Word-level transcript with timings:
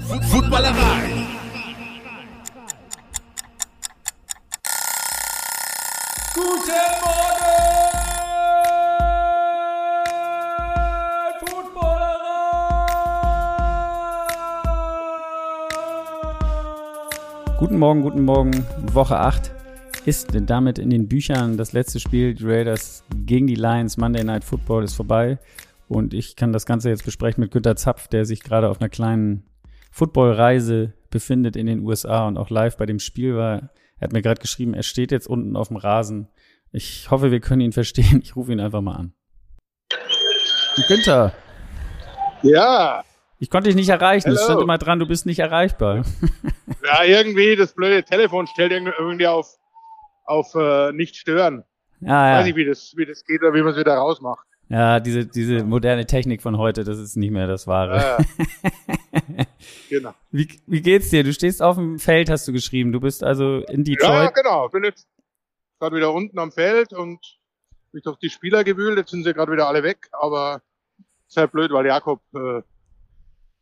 Footballerei. 0.00 1.26
Guten 6.34 6.58
Morgen, 6.78 6.96
Footballerei! 11.40 12.22
Guten 17.58 17.78
Morgen, 17.78 18.02
guten 18.02 18.24
Morgen. 18.24 18.66
Woche 18.94 19.18
8 19.18 19.52
ist 20.06 20.28
damit 20.46 20.78
in 20.78 20.88
den 20.88 21.06
Büchern. 21.06 21.58
Das 21.58 21.74
letzte 21.74 22.00
Spiel, 22.00 22.34
die 22.34 22.46
Raiders 22.46 23.04
gegen 23.26 23.46
die 23.46 23.56
Lions, 23.56 23.98
Monday 23.98 24.24
Night 24.24 24.44
Football 24.44 24.84
ist 24.84 24.94
vorbei. 24.94 25.38
Und 25.88 26.14
ich 26.14 26.36
kann 26.36 26.54
das 26.54 26.64
Ganze 26.64 26.88
jetzt 26.88 27.04
besprechen 27.04 27.42
mit 27.42 27.50
Günter 27.50 27.76
Zapf, 27.76 28.08
der 28.08 28.24
sich 28.24 28.42
gerade 28.42 28.70
auf 28.70 28.80
einer 28.80 28.88
kleinen 28.88 29.42
Footballreise 29.92 30.94
befindet 31.10 31.54
in 31.54 31.66
den 31.66 31.80
USA 31.80 32.26
und 32.26 32.38
auch 32.38 32.50
live 32.50 32.76
bei 32.76 32.86
dem 32.86 32.98
Spiel 32.98 33.36
war. 33.36 33.70
Er 33.98 34.06
hat 34.06 34.12
mir 34.12 34.22
gerade 34.22 34.40
geschrieben, 34.40 34.74
er 34.74 34.82
steht 34.82 35.12
jetzt 35.12 35.28
unten 35.28 35.54
auf 35.54 35.68
dem 35.68 35.76
Rasen. 35.76 36.28
Ich 36.72 37.10
hoffe, 37.10 37.30
wir 37.30 37.40
können 37.40 37.60
ihn 37.60 37.72
verstehen. 37.72 38.20
Ich 38.24 38.34
rufe 38.34 38.50
ihn 38.52 38.60
einfach 38.60 38.80
mal 38.80 38.96
an. 38.96 39.12
Günther. 40.88 41.34
Ja. 42.42 43.04
Ich 43.38 43.50
konnte 43.50 43.68
dich 43.68 43.76
nicht 43.76 43.90
erreichen. 43.90 44.30
Es 44.30 44.38
stand 44.38 44.52
Hello. 44.52 44.62
immer 44.62 44.78
dran, 44.78 44.98
du 44.98 45.06
bist 45.06 45.26
nicht 45.26 45.38
erreichbar. 45.38 46.04
Ja, 46.84 47.04
irgendwie, 47.04 47.54
das 47.54 47.74
blöde 47.74 48.02
Telefon 48.02 48.48
stellt 48.48 48.72
irgendwie 48.72 49.28
auf, 49.28 49.46
auf 50.24 50.52
äh, 50.56 50.90
nicht 50.90 51.14
stören. 51.14 51.62
Ja, 52.00 52.08
Weiß 52.08 52.38
ja. 52.40 52.44
nicht, 52.44 52.56
wie 52.56 52.64
das, 52.64 52.94
wie 52.96 53.06
das 53.06 53.24
geht 53.24 53.40
oder 53.40 53.54
wie 53.54 53.62
man 53.62 53.72
es 53.72 53.78
wieder 53.78 53.94
rausmacht. 53.94 54.44
Ja, 54.68 54.98
diese, 54.98 55.26
diese 55.26 55.62
moderne 55.62 56.06
Technik 56.06 56.42
von 56.42 56.58
heute, 56.58 56.82
das 56.82 56.98
ist 56.98 57.16
nicht 57.16 57.30
mehr 57.30 57.46
das 57.46 57.68
Wahre. 57.68 57.98
Ja, 57.98 58.18
genau. 59.88 60.14
Wie, 60.30 60.48
wie 60.66 60.82
geht's 60.82 61.10
dir? 61.10 61.24
Du 61.24 61.32
stehst 61.32 61.62
auf 61.62 61.76
dem 61.76 61.98
Feld, 61.98 62.30
hast 62.30 62.46
du 62.48 62.52
geschrieben. 62.52 62.92
Du 62.92 63.00
bist 63.00 63.22
also 63.24 63.58
in 63.68 63.84
Ja, 63.84 63.94
Detroit. 63.96 64.34
genau. 64.34 64.68
Bin 64.68 64.84
jetzt 64.84 65.06
gerade 65.78 65.96
wieder 65.96 66.12
unten 66.12 66.38
am 66.38 66.52
Feld 66.52 66.92
und 66.92 67.18
mich 67.92 68.02
durch 68.04 68.18
die 68.18 68.30
Spieler 68.30 68.64
gewühlt. 68.64 68.96
Jetzt 68.98 69.10
sind 69.10 69.24
sie 69.24 69.32
gerade 69.34 69.52
wieder 69.52 69.68
alle 69.68 69.82
weg, 69.82 70.08
aber 70.12 70.62
ist 71.28 71.36
halt 71.36 71.52
blöd, 71.52 71.70
weil 71.72 71.86
Jakob 71.86 72.20
äh, 72.34 72.62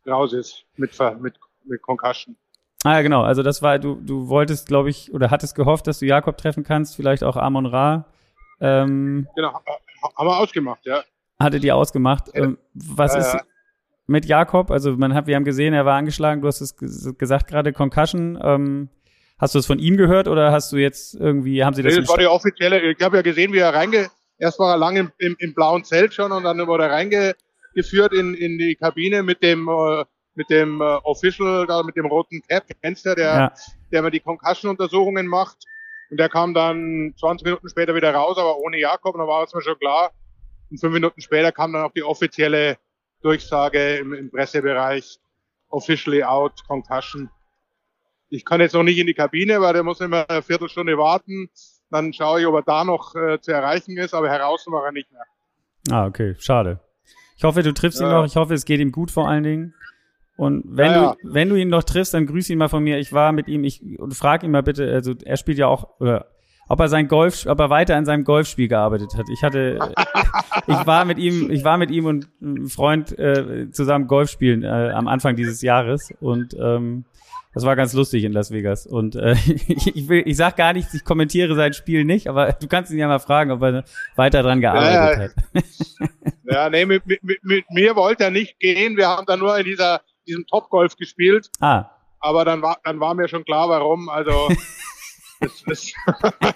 raus 0.09 0.33
ist 0.33 0.65
mit, 0.77 0.91
mit, 1.19 1.35
mit 1.65 1.81
Concussion. 1.81 2.35
Ah, 2.83 2.93
ja, 2.95 3.01
genau. 3.03 3.21
Also 3.23 3.43
das 3.43 3.61
war, 3.61 3.77
du, 3.77 3.95
du 3.95 4.27
wolltest, 4.27 4.67
glaube 4.67 4.89
ich, 4.89 5.13
oder 5.13 5.29
hattest 5.29 5.55
gehofft, 5.55 5.85
dass 5.87 5.99
du 5.99 6.05
Jakob 6.07 6.37
treffen 6.37 6.63
kannst, 6.63 6.95
vielleicht 6.95 7.23
auch 7.23 7.37
Amon 7.37 7.65
Ra. 7.67 8.05
Ähm, 8.59 9.27
Genau, 9.35 9.53
ha- 9.53 9.61
haben 10.17 10.27
wir 10.27 10.37
ausgemacht, 10.37 10.85
ja. 10.85 11.03
hatte 11.39 11.59
die 11.59 11.71
ausgemacht. 11.71 12.29
Ja. 12.33 12.43
Ähm, 12.45 12.57
was 12.73 13.13
Ja, 13.13 13.19
ist 13.19 13.33
ja. 13.33 13.41
Mit 14.07 14.25
Jakob? 14.25 14.71
Also 14.71 14.97
man 14.97 15.13
hat, 15.13 15.27
wir 15.27 15.35
haben 15.35 15.45
gesehen, 15.45 15.73
er 15.73 15.85
war 15.85 15.97
angeschlagen. 15.97 16.41
Du 16.41 16.47
hast 16.47 16.61
es 16.61 16.77
ges- 16.77 17.13
gesagt 17.17 17.47
gerade, 17.47 17.71
Concussion. 17.73 18.39
Ähm, 18.41 18.89
hast 19.37 19.55
du 19.55 19.59
es 19.59 19.65
von 19.65 19.79
ihm 19.79 19.97
gehört 19.97 20.27
oder 20.27 20.51
hast 20.51 20.71
du 20.71 20.77
jetzt 20.77 21.15
irgendwie, 21.15 21.63
haben 21.63 21.73
sie 21.73 21.83
das? 21.83 21.93
Nee, 21.95 22.01
das 22.01 22.09
war 22.09 22.17
die 22.17 22.27
offizielle. 22.27 22.79
Ich 22.91 23.01
habe 23.01 23.17
ja 23.17 23.21
gesehen, 23.21 23.53
wie 23.53 23.59
er 23.59 23.73
reinge. 23.73 24.09
Erst 24.37 24.59
war 24.59 24.73
er 24.73 24.77
lange 24.77 24.99
im, 25.01 25.11
im, 25.19 25.35
im 25.39 25.53
blauen 25.53 25.83
Zelt 25.83 26.13
schon 26.13 26.31
und 26.31 26.43
dann 26.43 26.65
wurde 26.67 26.85
er 26.85 26.91
reingeführt 26.91 28.13
in, 28.13 28.33
in 28.33 28.57
die 28.57 28.75
Kabine 28.75 29.23
mit 29.23 29.41
dem 29.43 29.67
äh, 29.69 30.03
mit 30.33 30.49
dem 30.49 30.79
äh, 30.79 30.83
Official, 31.03 31.67
da 31.67 31.83
mit 31.83 31.97
dem 31.97 32.05
roten 32.05 32.41
Cap, 32.47 32.63
kennst 32.81 33.05
du, 33.05 33.13
der, 33.15 33.25
Ja. 33.25 33.53
der 33.91 33.99
immer 33.99 34.09
die 34.11 34.21
Concussion-Untersuchungen 34.21 35.27
macht. 35.27 35.57
Und 36.09 36.19
der 36.21 36.29
kam 36.29 36.53
dann 36.53 37.13
20 37.19 37.45
Minuten 37.45 37.67
später 37.67 37.93
wieder 37.95 38.13
raus, 38.13 38.37
aber 38.37 38.57
ohne 38.57 38.79
Jakob. 38.79 39.13
Und 39.15 39.19
dann 39.19 39.27
war 39.27 39.43
es 39.43 39.53
mir 39.53 39.61
schon 39.61 39.77
klar. 39.77 40.11
Und 40.69 40.79
fünf 40.79 40.93
Minuten 40.93 41.19
später 41.19 41.51
kam 41.51 41.73
dann 41.73 41.83
auch 41.83 41.91
die 41.91 42.03
offizielle 42.03 42.77
Durchsage 43.21 43.97
im, 43.97 44.13
im 44.13 44.29
Pressebereich. 44.31 45.19
Officially 45.69 46.23
out, 46.23 46.53
Concussion. 46.67 47.29
Ich 48.29 48.43
kann 48.45 48.61
jetzt 48.61 48.73
noch 48.73 48.83
nicht 48.83 48.97
in 48.97 49.07
die 49.07 49.13
Kabine, 49.13 49.61
weil 49.61 49.73
der 49.73 49.83
muss 49.83 50.01
immer 50.01 50.29
eine 50.29 50.41
Viertelstunde 50.41 50.97
warten. 50.97 51.49
Dann 51.89 52.13
schaue 52.13 52.41
ich, 52.41 52.45
ob 52.47 52.55
er 52.55 52.61
da 52.61 52.83
noch 52.83 53.15
äh, 53.15 53.39
zu 53.41 53.51
erreichen 53.51 53.97
ist, 53.97 54.13
aber 54.13 54.29
heraus 54.29 54.65
war 54.67 54.85
er 54.85 54.91
nicht 54.91 55.11
mehr. 55.11 55.23
Ah, 55.89 56.05
okay, 56.05 56.35
schade. 56.39 56.79
Ich 57.37 57.43
hoffe, 57.43 57.63
du 57.63 57.73
triffst 57.73 57.99
ihn 57.99 58.07
Ja. 58.07 58.19
noch. 58.19 58.25
Ich 58.25 58.35
hoffe, 58.35 58.53
es 58.53 58.65
geht 58.65 58.79
ihm 58.79 58.91
gut 58.91 59.11
vor 59.11 59.27
allen 59.27 59.43
Dingen. 59.43 59.73
Und 60.37 60.63
wenn 60.65 60.91
Ja, 60.91 61.13
du, 61.21 61.33
wenn 61.33 61.49
du 61.49 61.55
ihn 61.55 61.67
noch 61.69 61.83
triffst, 61.83 62.13
dann 62.13 62.25
grüß 62.25 62.49
ihn 62.49 62.57
mal 62.57 62.69
von 62.69 62.83
mir. 62.83 62.97
Ich 62.99 63.13
war 63.13 63.31
mit 63.31 63.47
ihm, 63.47 63.63
ich 63.63 63.81
und 63.99 64.13
frag 64.13 64.43
ihn 64.43 64.51
mal 64.51 64.63
bitte, 64.63 64.91
also 64.91 65.13
er 65.23 65.37
spielt 65.37 65.57
ja 65.57 65.67
auch, 65.67 65.99
oder 65.99 66.27
ob 66.71 66.79
er 66.79 66.87
sein 66.87 67.09
Golf, 67.09 67.45
ob 67.47 67.59
er 67.59 67.69
weiter 67.69 67.97
an 67.97 68.05
seinem 68.05 68.23
Golfspiel 68.23 68.69
gearbeitet 68.69 69.15
hat. 69.17 69.27
Ich 69.29 69.43
hatte, 69.43 69.77
ich 70.67 70.87
war 70.87 71.03
mit 71.03 71.17
ihm, 71.17 71.51
ich 71.51 71.65
war 71.65 71.77
mit 71.77 71.91
ihm 71.91 72.05
und 72.05 72.29
einem 72.41 72.69
Freund 72.69 73.17
äh, 73.19 73.69
zusammen 73.71 74.07
Golf 74.07 74.29
spielen 74.29 74.63
äh, 74.63 74.91
am 74.95 75.09
Anfang 75.09 75.35
dieses 75.35 75.61
Jahres 75.61 76.13
und 76.21 76.55
ähm, 76.57 77.03
das 77.53 77.65
war 77.65 77.75
ganz 77.75 77.91
lustig 77.91 78.23
in 78.23 78.31
Las 78.31 78.51
Vegas. 78.51 78.87
Und 78.87 79.17
äh, 79.17 79.33
ich, 79.67 80.07
will, 80.07 80.23
ich 80.25 80.37
sag 80.37 80.55
gar 80.55 80.71
nichts, 80.71 80.93
ich 80.93 81.03
kommentiere 81.03 81.55
sein 81.55 81.73
Spiel 81.73 82.05
nicht, 82.05 82.27
aber 82.27 82.53
du 82.53 82.67
kannst 82.67 82.89
ihn 82.91 82.99
ja 82.99 83.09
mal 83.09 83.19
fragen, 83.19 83.51
ob 83.51 83.61
er 83.61 83.83
weiter 84.15 84.41
dran 84.41 84.61
gearbeitet 84.61 85.35
Ja, 85.53 85.61
hat. 85.61 85.63
Ja, 86.43 86.69
nee, 86.69 86.85
mit, 86.85 87.05
mit, 87.05 87.21
mit, 87.43 87.65
mir 87.69 87.95
wollte 87.95 88.25
er 88.25 88.31
nicht 88.31 88.59
gehen. 88.59 88.97
Wir 88.97 89.07
haben 89.07 89.25
dann 89.25 89.39
nur 89.39 89.57
in 89.57 89.63
dieser, 89.65 90.01
diesem 90.27 90.45
Topgolf 90.47 90.97
gespielt. 90.97 91.49
Ah, 91.61 91.85
Aber 92.19 92.43
dann 92.43 92.61
war, 92.61 92.77
dann 92.83 92.99
war 92.99 93.13
mir 93.13 93.29
schon 93.29 93.45
klar, 93.45 93.69
warum. 93.69 94.09
Also, 94.09 94.49
das, 95.41 95.93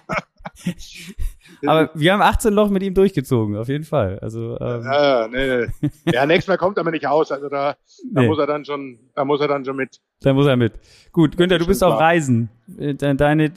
Aber 1.65 1.89
wir 1.95 2.13
haben 2.13 2.21
18 2.21 2.53
Loch 2.53 2.69
mit 2.69 2.83
ihm 2.83 2.93
durchgezogen, 2.93 3.55
auf 3.57 3.67
jeden 3.67 3.83
Fall. 3.83 4.19
Also 4.19 4.57
ähm, 4.59 4.83
ja, 4.83 5.27
nee, 5.27 5.67
nee. 5.81 5.89
Ja, 6.13 6.25
nächstes 6.25 6.47
Mal 6.47 6.57
kommt 6.57 6.77
er 6.77 6.83
mir 6.83 6.91
nicht 6.91 7.07
aus. 7.07 7.31
Also 7.31 7.49
da, 7.49 7.75
da 8.13 8.21
Nee. 8.21 8.27
muss 8.27 8.37
er 8.39 8.47
dann 8.47 8.63
schon, 8.65 8.99
da 9.15 9.25
muss 9.25 9.41
er 9.41 9.47
dann 9.47 9.65
schon 9.65 9.75
mit. 9.75 9.99
da 10.21 10.33
muss 10.33 10.45
er 10.47 10.55
mit. 10.57 10.73
Gut, 11.11 11.35
Günther, 11.37 11.57
du 11.59 11.65
bist 11.65 11.79
Schon 11.81 11.91
auf 11.91 11.97
klar. 11.97 12.09
Reisen. 12.11 12.49
Äh, 12.77 12.93
de- 12.93 13.15
Deine, 13.15 13.51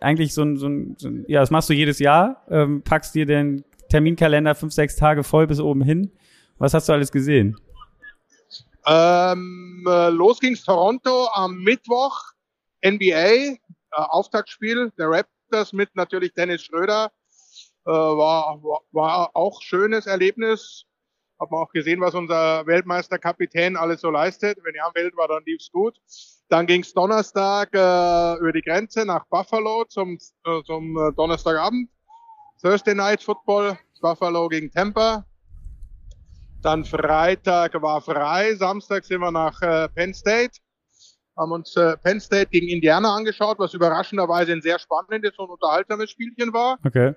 eigentlich 0.00 0.34
so 0.34 0.42
ein, 0.42 0.56
so 0.56 0.66
ein, 0.68 0.94
so 0.98 1.08
ein, 1.08 1.24
ja, 1.28 1.40
das 1.40 1.50
machst 1.50 1.68
du 1.70 1.74
jedes 1.74 1.98
Jahr. 1.98 2.44
Ähm, 2.50 2.82
packst 2.82 3.14
dir 3.14 3.26
den 3.26 3.64
Terminkalender 3.88 4.54
fünf, 4.54 4.72
sechs 4.72 4.96
Tage 4.96 5.22
voll 5.24 5.46
bis 5.46 5.60
oben 5.60 5.82
hin. 5.82 6.10
Was 6.58 6.74
hast 6.74 6.88
du 6.88 6.92
alles 6.92 7.10
gesehen? 7.12 7.56
Ähm, 8.86 9.84
äh, 9.88 10.10
los 10.10 10.40
ging's 10.40 10.62
Toronto 10.64 11.28
am 11.32 11.62
Mittwoch, 11.62 12.20
NBA, 12.84 13.56
äh, 13.96 14.00
Auftaktspiel 14.00 14.92
der 14.98 15.08
Raptors 15.10 15.72
mit 15.72 15.94
natürlich 15.94 16.32
Dennis 16.34 16.62
Schröder. 16.62 17.10
Äh, 17.86 17.90
war, 17.90 18.60
war, 18.92 19.30
auch 19.34 19.60
schönes 19.60 20.06
Erlebnis. 20.06 20.84
Hat 21.38 21.50
man 21.50 21.62
auch 21.62 21.72
gesehen, 21.72 22.00
was 22.00 22.14
unser 22.14 22.66
Weltmeisterkapitän 22.66 23.76
alles 23.76 24.00
so 24.00 24.10
leistet. 24.10 24.58
Wenn 24.62 24.74
er 24.74 24.86
am 24.86 24.92
Feld 24.92 25.16
war, 25.16 25.28
dann 25.28 25.42
lief's 25.44 25.70
gut. 25.70 25.98
Dann 26.48 26.66
ging's 26.66 26.92
Donnerstag 26.92 27.74
äh, 27.74 28.38
über 28.38 28.52
die 28.52 28.62
Grenze 28.62 29.04
nach 29.04 29.26
Buffalo 29.26 29.84
zum, 29.84 30.18
äh, 30.44 30.62
zum 30.64 30.96
äh, 30.96 31.12
Donnerstagabend. 31.12 31.90
Thursday 32.62 32.94
Night 32.94 33.22
Football, 33.22 33.78
Buffalo 34.00 34.48
gegen 34.48 34.70
Tampa. 34.70 35.26
Dann 36.62 36.84
Freitag 36.84 37.74
war 37.82 38.00
frei, 38.00 38.54
Samstag 38.54 39.04
sind 39.04 39.20
wir 39.20 39.30
nach 39.30 39.60
äh, 39.60 39.86
Penn 39.90 40.14
State, 40.14 40.60
haben 41.36 41.52
uns 41.52 41.76
äh, 41.76 41.96
Penn 41.98 42.20
State 42.20 42.50
gegen 42.50 42.68
Indiana 42.68 43.14
angeschaut, 43.14 43.58
was 43.58 43.74
überraschenderweise 43.74 44.52
ein 44.52 44.62
sehr 44.62 44.78
spannendes 44.78 45.38
und 45.38 45.50
unterhaltsames 45.50 46.10
Spielchen 46.10 46.52
war, 46.52 46.78
Okay. 46.84 47.08
äh, 47.08 47.14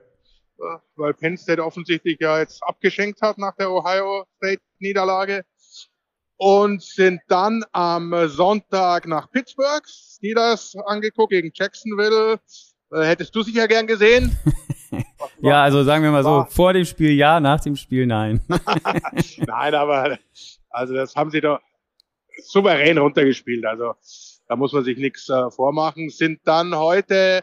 weil 0.95 1.13
Penn 1.13 1.37
State 1.37 1.63
offensichtlich 1.63 2.17
ja 2.19 2.39
jetzt 2.39 2.63
abgeschenkt 2.63 3.21
hat 3.21 3.37
nach 3.37 3.55
der 3.55 3.71
Ohio 3.71 4.25
State 4.37 4.61
Niederlage. 4.79 5.43
Und 6.39 6.83
sind 6.83 7.19
dann 7.29 7.63
am 7.71 8.13
Sonntag 8.27 9.07
nach 9.07 9.31
Pittsburgh, 9.31 9.81
Steelers 9.87 10.75
angeguckt 10.85 11.31
gegen 11.31 11.49
Jacksonville. 11.51 12.39
Äh, 12.91 13.01
hättest 13.05 13.33
du 13.35 13.41
sicher 13.41 13.67
gern 13.67 13.87
gesehen? 13.87 14.37
Ja, 15.39 15.61
also 15.63 15.83
sagen 15.83 16.03
wir 16.03 16.11
mal 16.11 16.23
so, 16.23 16.45
vor 16.49 16.71
dem 16.73 16.85
Spiel 16.85 17.11
ja, 17.11 17.39
nach 17.41 17.59
dem 17.59 17.75
Spiel 17.75 18.07
nein. 18.07 18.39
Nein, 19.37 19.75
aber 19.75 20.17
also 20.69 20.93
das 20.93 21.15
haben 21.15 21.29
sie 21.29 21.41
doch 21.41 21.59
souverän 22.41 22.97
runtergespielt. 22.97 23.65
Also 23.65 23.93
da 24.47 24.55
muss 24.55 24.73
man 24.73 24.83
sich 24.83 24.97
nichts 24.97 25.29
äh, 25.29 25.51
vormachen. 25.51 26.09
Sind 26.09 26.39
dann 26.45 26.75
heute, 26.75 27.41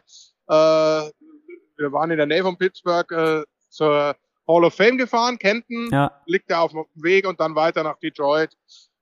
äh, 0.49 0.53
wir 0.53 1.93
waren 1.93 2.11
in 2.11 2.17
der 2.17 2.27
Nähe 2.27 2.43
von 2.43 2.57
Pittsburgh 2.57 3.11
äh, 3.13 3.43
zur 3.69 4.17
Hall 4.47 4.65
of 4.65 4.75
Fame 4.75 4.99
gefahren, 4.99 5.39
Kenton, 5.39 5.89
Ja, 5.91 6.11
liegt 6.27 6.51
da 6.51 6.61
auf 6.61 6.73
dem 6.73 6.85
Weg 6.95 7.27
und 7.27 7.41
dann 7.41 7.55
weiter 7.55 7.83
nach 7.83 7.99
Detroit, 7.99 8.51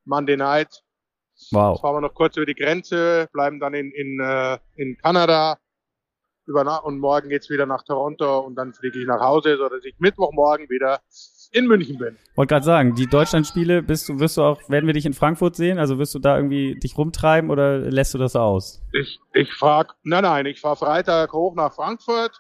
Monday 0.05 0.37
Night. 0.37 0.83
wow. 1.51 1.81
Fahren 1.81 1.97
wir 1.97 2.01
noch 2.01 2.15
kurz 2.15 2.37
über 2.37 2.47
die 2.47 2.55
Grenze, 2.55 3.29
bleiben 3.33 3.59
dann 3.61 3.75
in, 3.75 3.91
in, 3.93 4.21
äh, 4.21 4.59
in 4.77 4.97
Kanada 4.99 5.59
über 6.47 6.85
und 6.85 6.99
morgen 6.99 7.29
geht's 7.29 7.51
wieder 7.51 7.67
nach 7.67 7.83
Toronto 7.85 8.41
und 8.41 8.57
dann 8.57 8.73
fliege 8.73 8.99
ich 8.99 9.07
nach 9.07 9.21
Hause, 9.21 9.57
so 9.57 9.69
dass 9.69 9.85
ich 9.85 9.95
Mittwochmorgen 9.99 10.69
wieder 10.69 11.01
in 11.53 11.67
München 11.67 11.99
bin. 11.99 12.17
Wollte 12.35 12.55
gerade 12.55 12.65
sagen, 12.65 12.95
die 12.95 13.07
Deutschlandspiele, 13.07 13.83
bist 13.83 14.09
du, 14.09 14.19
wirst 14.19 14.39
du 14.39 14.43
auch, 14.43 14.69
werden 14.69 14.87
wir 14.87 14.95
dich 14.95 15.07
in 15.07 15.13
Frankfurt 15.13 15.55
sehen? 15.55 15.79
Also 15.79 15.99
wirst 15.99 16.15
du 16.15 16.19
da 16.19 16.37
irgendwie 16.37 16.79
dich 16.79 16.97
rumtreiben 16.97 17.51
oder 17.51 17.79
lässt 17.79 18.15
du 18.15 18.19
das 18.19 18.37
aus? 18.37 18.83
Ich, 18.93 19.21
ich 19.35 19.53
fahr, 19.55 19.87
nein, 20.03 20.23
nein, 20.23 20.47
ich 20.47 20.61
fahre 20.61 20.77
Freitag 20.77 21.33
hoch 21.33 21.55
nach 21.55 21.75
Frankfurt, 21.75 22.33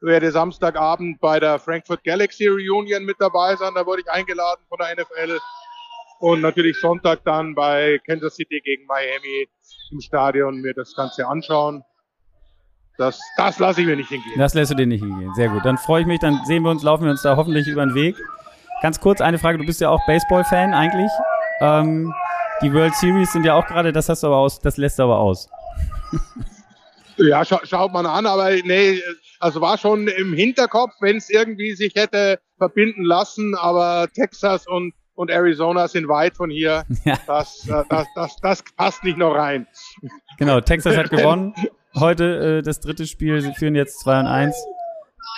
werde 0.00 0.30
Samstagabend 0.30 1.20
bei 1.20 1.38
der 1.38 1.58
Frankfurt 1.58 2.02
Galaxy 2.02 2.46
Reunion 2.46 3.04
mit 3.04 3.16
dabei 3.18 3.56
sein. 3.56 3.72
Da 3.74 3.84
wurde 3.84 4.02
ich 4.02 4.10
eingeladen 4.10 4.64
von 4.68 4.78
der 4.78 4.96
NFL. 4.96 5.38
und 6.20 6.40
natürlich 6.40 6.78
Sonntag 6.78 7.24
dann 7.24 7.54
bei 7.54 8.00
Kansas 8.06 8.36
City 8.36 8.60
gegen 8.62 8.86
Miami 8.86 9.48
im 9.90 10.00
Stadion 10.00 10.60
mir 10.60 10.74
das 10.74 10.94
Ganze 10.94 11.26
anschauen. 11.26 11.84
Das, 13.00 13.18
das 13.38 13.58
lasse 13.58 13.80
ich 13.80 13.86
mir 13.86 13.96
nicht 13.96 14.10
hingehen. 14.10 14.34
Das 14.36 14.52
lässt 14.52 14.70
du 14.70 14.74
dir 14.74 14.86
nicht 14.86 15.02
hingehen. 15.02 15.32
Sehr 15.34 15.48
gut. 15.48 15.64
Dann 15.64 15.78
freue 15.78 16.02
ich 16.02 16.06
mich, 16.06 16.20
dann 16.20 16.38
sehen 16.44 16.62
wir 16.62 16.70
uns, 16.70 16.82
laufen 16.82 17.04
wir 17.04 17.10
uns 17.10 17.22
da 17.22 17.34
hoffentlich 17.34 17.66
über 17.66 17.86
den 17.86 17.94
Weg. 17.94 18.14
Ganz 18.82 19.00
kurz 19.00 19.22
eine 19.22 19.38
Frage, 19.38 19.56
du 19.56 19.64
bist 19.64 19.80
ja 19.80 19.88
auch 19.88 20.04
Baseball-Fan 20.06 20.74
eigentlich. 20.74 21.10
Ähm, 21.62 22.12
die 22.60 22.70
World 22.74 22.94
Series 22.94 23.32
sind 23.32 23.44
ja 23.44 23.54
auch 23.54 23.66
gerade, 23.66 23.90
das 23.90 24.10
hast 24.10 24.22
du 24.22 24.26
aber 24.26 24.36
aus, 24.36 24.60
das 24.60 24.76
lässt 24.76 24.98
du 24.98 25.04
aber 25.04 25.18
aus. 25.18 25.48
Ja, 27.16 27.44
scha 27.44 27.60
schaut 27.64 27.92
man 27.92 28.06
an, 28.06 28.24
aber 28.24 28.50
nee, 28.50 28.98
also 29.40 29.60
war 29.60 29.76
schon 29.76 30.08
im 30.08 30.32
Hinterkopf, 30.32 30.94
wenn 31.00 31.18
es 31.18 31.28
irgendwie 31.28 31.74
sich 31.74 31.94
hätte 31.94 32.40
verbinden 32.56 33.04
lassen, 33.04 33.54
aber 33.54 34.08
Texas 34.14 34.66
und 34.66 34.94
und 35.20 35.30
Arizona 35.30 35.86
sind 35.86 36.08
weit 36.08 36.34
von 36.34 36.48
hier. 36.48 36.84
Ja. 37.04 37.18
Das, 37.26 37.68
äh, 37.68 37.84
das, 37.90 38.06
das, 38.14 38.36
das 38.36 38.64
passt 38.74 39.04
nicht 39.04 39.18
noch 39.18 39.34
rein. 39.34 39.66
Genau, 40.38 40.62
Texas 40.62 40.96
hat 40.96 41.10
gewonnen. 41.10 41.52
Heute 41.94 42.58
äh, 42.58 42.62
das 42.62 42.80
dritte 42.80 43.06
Spiel. 43.06 43.40
Sie 43.40 43.52
führen 43.54 43.74
jetzt 43.74 44.00
2 44.00 44.20
und 44.20 44.26
1. 44.26 44.56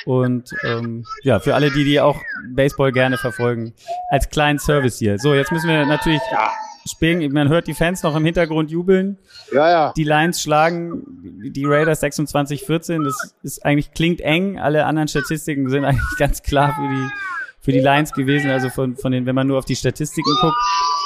Und 0.05 0.51
ähm, 0.65 1.05
ja, 1.23 1.39
für 1.39 1.55
alle, 1.55 1.71
die, 1.71 1.85
die 1.85 2.01
auch 2.01 2.21
Baseball 2.49 2.93
gerne 2.93 3.19
verfolgen, 3.19 3.73
als 4.11 4.29
kleinen 4.29 4.59
Service 4.59 4.99
hier. 4.99 5.19
So, 5.19 5.35
jetzt 5.35 5.53
müssen 5.53 5.69
wir 5.69 5.87
natürlich 5.87 6.21
ja. 6.33 6.51
spielen. 6.91 7.33
Man 7.33 7.49
hört 7.49 7.67
die 7.69 7.75
Fans 7.75 8.03
noch 8.03 8.17
im 8.17 8.25
Hintergrund 8.25 8.71
jubeln. 8.71 9.19
Ja, 9.53 9.71
ja. 9.71 9.93
Die 9.97 10.05
Lions 10.05 10.43
schlagen 10.43 11.05
die 11.45 11.65
Raiders 11.65 12.03
26-14. 12.03 13.05
Das 13.05 13.35
ist 13.43 13.65
eigentlich 13.65 13.93
klingt 13.93 14.21
eng. 14.21 14.59
Alle 14.59 14.87
anderen 14.87 15.09
Statistiken 15.09 15.71
sind 15.71 15.85
eigentlich 15.87 16.19
ganz 16.19 16.43
klar 16.43 16.75
für 16.75 16.89
die 16.89 17.09
für 17.63 17.73
die 17.73 17.81
Lions 17.81 18.13
gewesen, 18.13 18.51
also 18.51 18.69
von, 18.71 18.97
von 18.97 19.13
den, 19.13 19.25
wenn 19.25 19.35
man 19.35 19.47
nur 19.47 19.59
auf 19.59 19.65
die 19.65 19.77
Statistiken 19.77 20.31
guckt. 20.41 20.57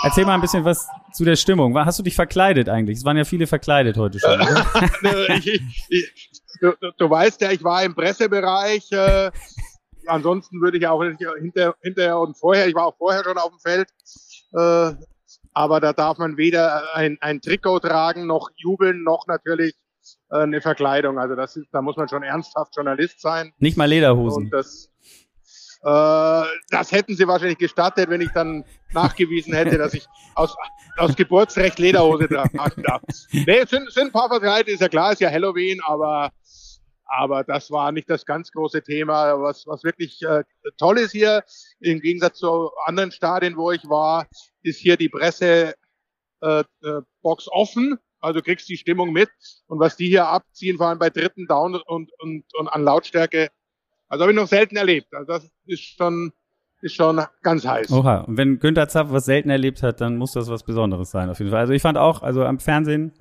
Erzähl 0.03 0.25
mal 0.25 0.35
ein 0.35 0.41
bisschen 0.41 0.65
was 0.65 0.89
zu 1.13 1.25
der 1.25 1.37
Stimmung. 1.37 1.77
Hast 1.77 1.99
du 1.99 2.03
dich 2.03 2.15
verkleidet 2.15 2.69
eigentlich? 2.69 2.99
Es 2.99 3.05
waren 3.05 3.17
ja 3.17 3.25
viele 3.25 3.47
verkleidet 3.47 3.99
heute 3.99 4.19
schon. 4.19 4.41
ich, 5.45 5.63
ich, 5.89 6.31
du, 6.61 6.73
du, 6.97 7.11
weißt 7.11 7.43
ja, 7.43 7.53
ich 7.53 7.63
war 7.63 7.85
im 7.85 7.95
Pressebereich. 7.95 8.91
Äh, 8.91 9.31
ansonsten 10.07 10.61
würde 10.63 10.79
ich 10.79 10.87
auch 10.87 11.03
hinter, 11.03 11.75
hinterher 11.83 12.19
und 12.19 12.39
vorher, 12.39 12.67
ich 12.67 12.75
war 12.75 12.87
auch 12.87 12.97
vorher 12.97 13.23
schon 13.23 13.37
auf 13.37 13.51
dem 13.51 13.59
Feld. 13.61 13.89
Äh, 14.55 14.95
aber 15.53 15.81
da 15.81 15.93
darf 15.93 16.19
man 16.19 16.37
weder 16.39 16.95
ein, 16.95 17.19
ein 17.21 17.41
Trikot 17.41 17.81
tragen, 17.81 18.27
noch 18.27 18.51
jubeln, 18.57 19.03
noch 19.03 19.27
natürlich 19.27 19.75
äh, 20.31 20.39
eine 20.39 20.61
Verkleidung. 20.63 21.19
Also 21.19 21.35
das 21.35 21.57
ist, 21.57 21.69
da 21.73 21.83
muss 21.83 21.97
man 21.97 22.09
schon 22.09 22.23
ernsthaft 22.23 22.77
Journalist 22.77 23.21
sein. 23.21 23.53
Nicht 23.59 23.77
mal 23.77 23.87
Lederhosen. 23.87 24.45
Und 24.45 24.51
das, 24.51 24.91
das 25.87 26.91
hätten 26.91 27.15
sie 27.15 27.29
wahrscheinlich 27.29 27.59
gestattet, 27.59 28.11
wenn 28.11 28.21
ich 28.21 28.33
dann 28.33 28.65
nachgewiesen 28.93 29.55
hätte, 29.55 29.79
dass 29.79 29.95
ich 29.95 30.05
aus, 30.35 30.57
aus 30.97 31.15
Geburtsrecht 31.15 31.79
Lederhose 31.79 32.29
tragen 32.29 32.83
darf. 32.83 33.03
Nee, 33.31 33.65
sind, 33.67 33.93
sind 33.93 34.07
ein 34.07 34.13
paar 34.13 34.29
verkleidet, 34.29 34.75
ist 34.75 34.81
ja 34.81 34.89
klar, 34.89 35.13
ist 35.13 35.21
ja 35.21 35.31
Halloween, 35.31 35.81
aber, 35.87 36.33
aber 37.05 37.45
das 37.45 37.71
war 37.71 37.93
nicht 37.93 38.11
das 38.11 38.27
ganz 38.27 38.51
große 38.51 38.83
Thema. 38.83 39.41
Was, 39.41 39.65
was 39.67 39.85
wirklich 39.85 40.21
äh, 40.23 40.43
toll 40.77 40.99
ist 40.99 41.13
hier, 41.13 41.45
im 41.79 42.01
Gegensatz 42.01 42.39
zu 42.39 42.71
anderen 42.87 43.13
Stadien, 43.13 43.57
wo 43.57 43.71
ich 43.71 43.89
war, 43.89 44.27
ist 44.63 44.81
hier 44.81 44.97
die 44.97 45.09
Presse 45.09 45.75
äh, 46.41 46.65
äh, 46.83 47.01
Box 47.23 47.47
offen. 47.49 47.97
Also 48.21 48.41
kriegst 48.41 48.69
die 48.69 48.77
Stimmung 48.77 49.13
mit. 49.13 49.31
Und 49.69 49.79
was 49.79 49.97
die 49.97 50.09
hier 50.09 50.27
abziehen, 50.27 50.79
vor 50.79 50.89
allem 50.89 50.99
bei 50.99 51.11
dritten 51.11 51.47
Down 51.47 51.77
und, 51.77 52.11
und, 52.19 52.45
und 52.55 52.69
an 52.69 52.83
Lautstärke, 52.83 53.51
also 54.09 54.23
habe 54.23 54.33
ich 54.33 54.37
noch 54.37 54.49
selten 54.49 54.77
erlebt. 54.77 55.13
Also 55.13 55.33
das 55.33 55.51
ist 55.67 55.83
schon, 55.97 56.33
ist 56.81 56.95
schon 56.95 57.21
ganz 57.43 57.67
heiß. 57.67 57.91
Oha, 57.91 58.21
und 58.21 58.37
wenn 58.37 58.59
Günther 58.59 58.89
Zapf 58.89 59.11
was 59.11 59.25
selten 59.25 59.51
erlebt 59.51 59.83
hat, 59.83 60.01
dann 60.01 60.17
muss 60.17 60.33
das 60.33 60.49
was 60.49 60.65
Besonderes 60.65 61.11
sein, 61.11 61.31
auf 61.31 61.39
jeden 61.39 61.51
Fall. 61.51 61.61
Also 61.61 61.73
ich 61.73 61.83
fand 61.83 61.99
auch, 61.99 62.23
also 62.23 62.45
am 62.45 62.59
Fernsehen 62.59 63.13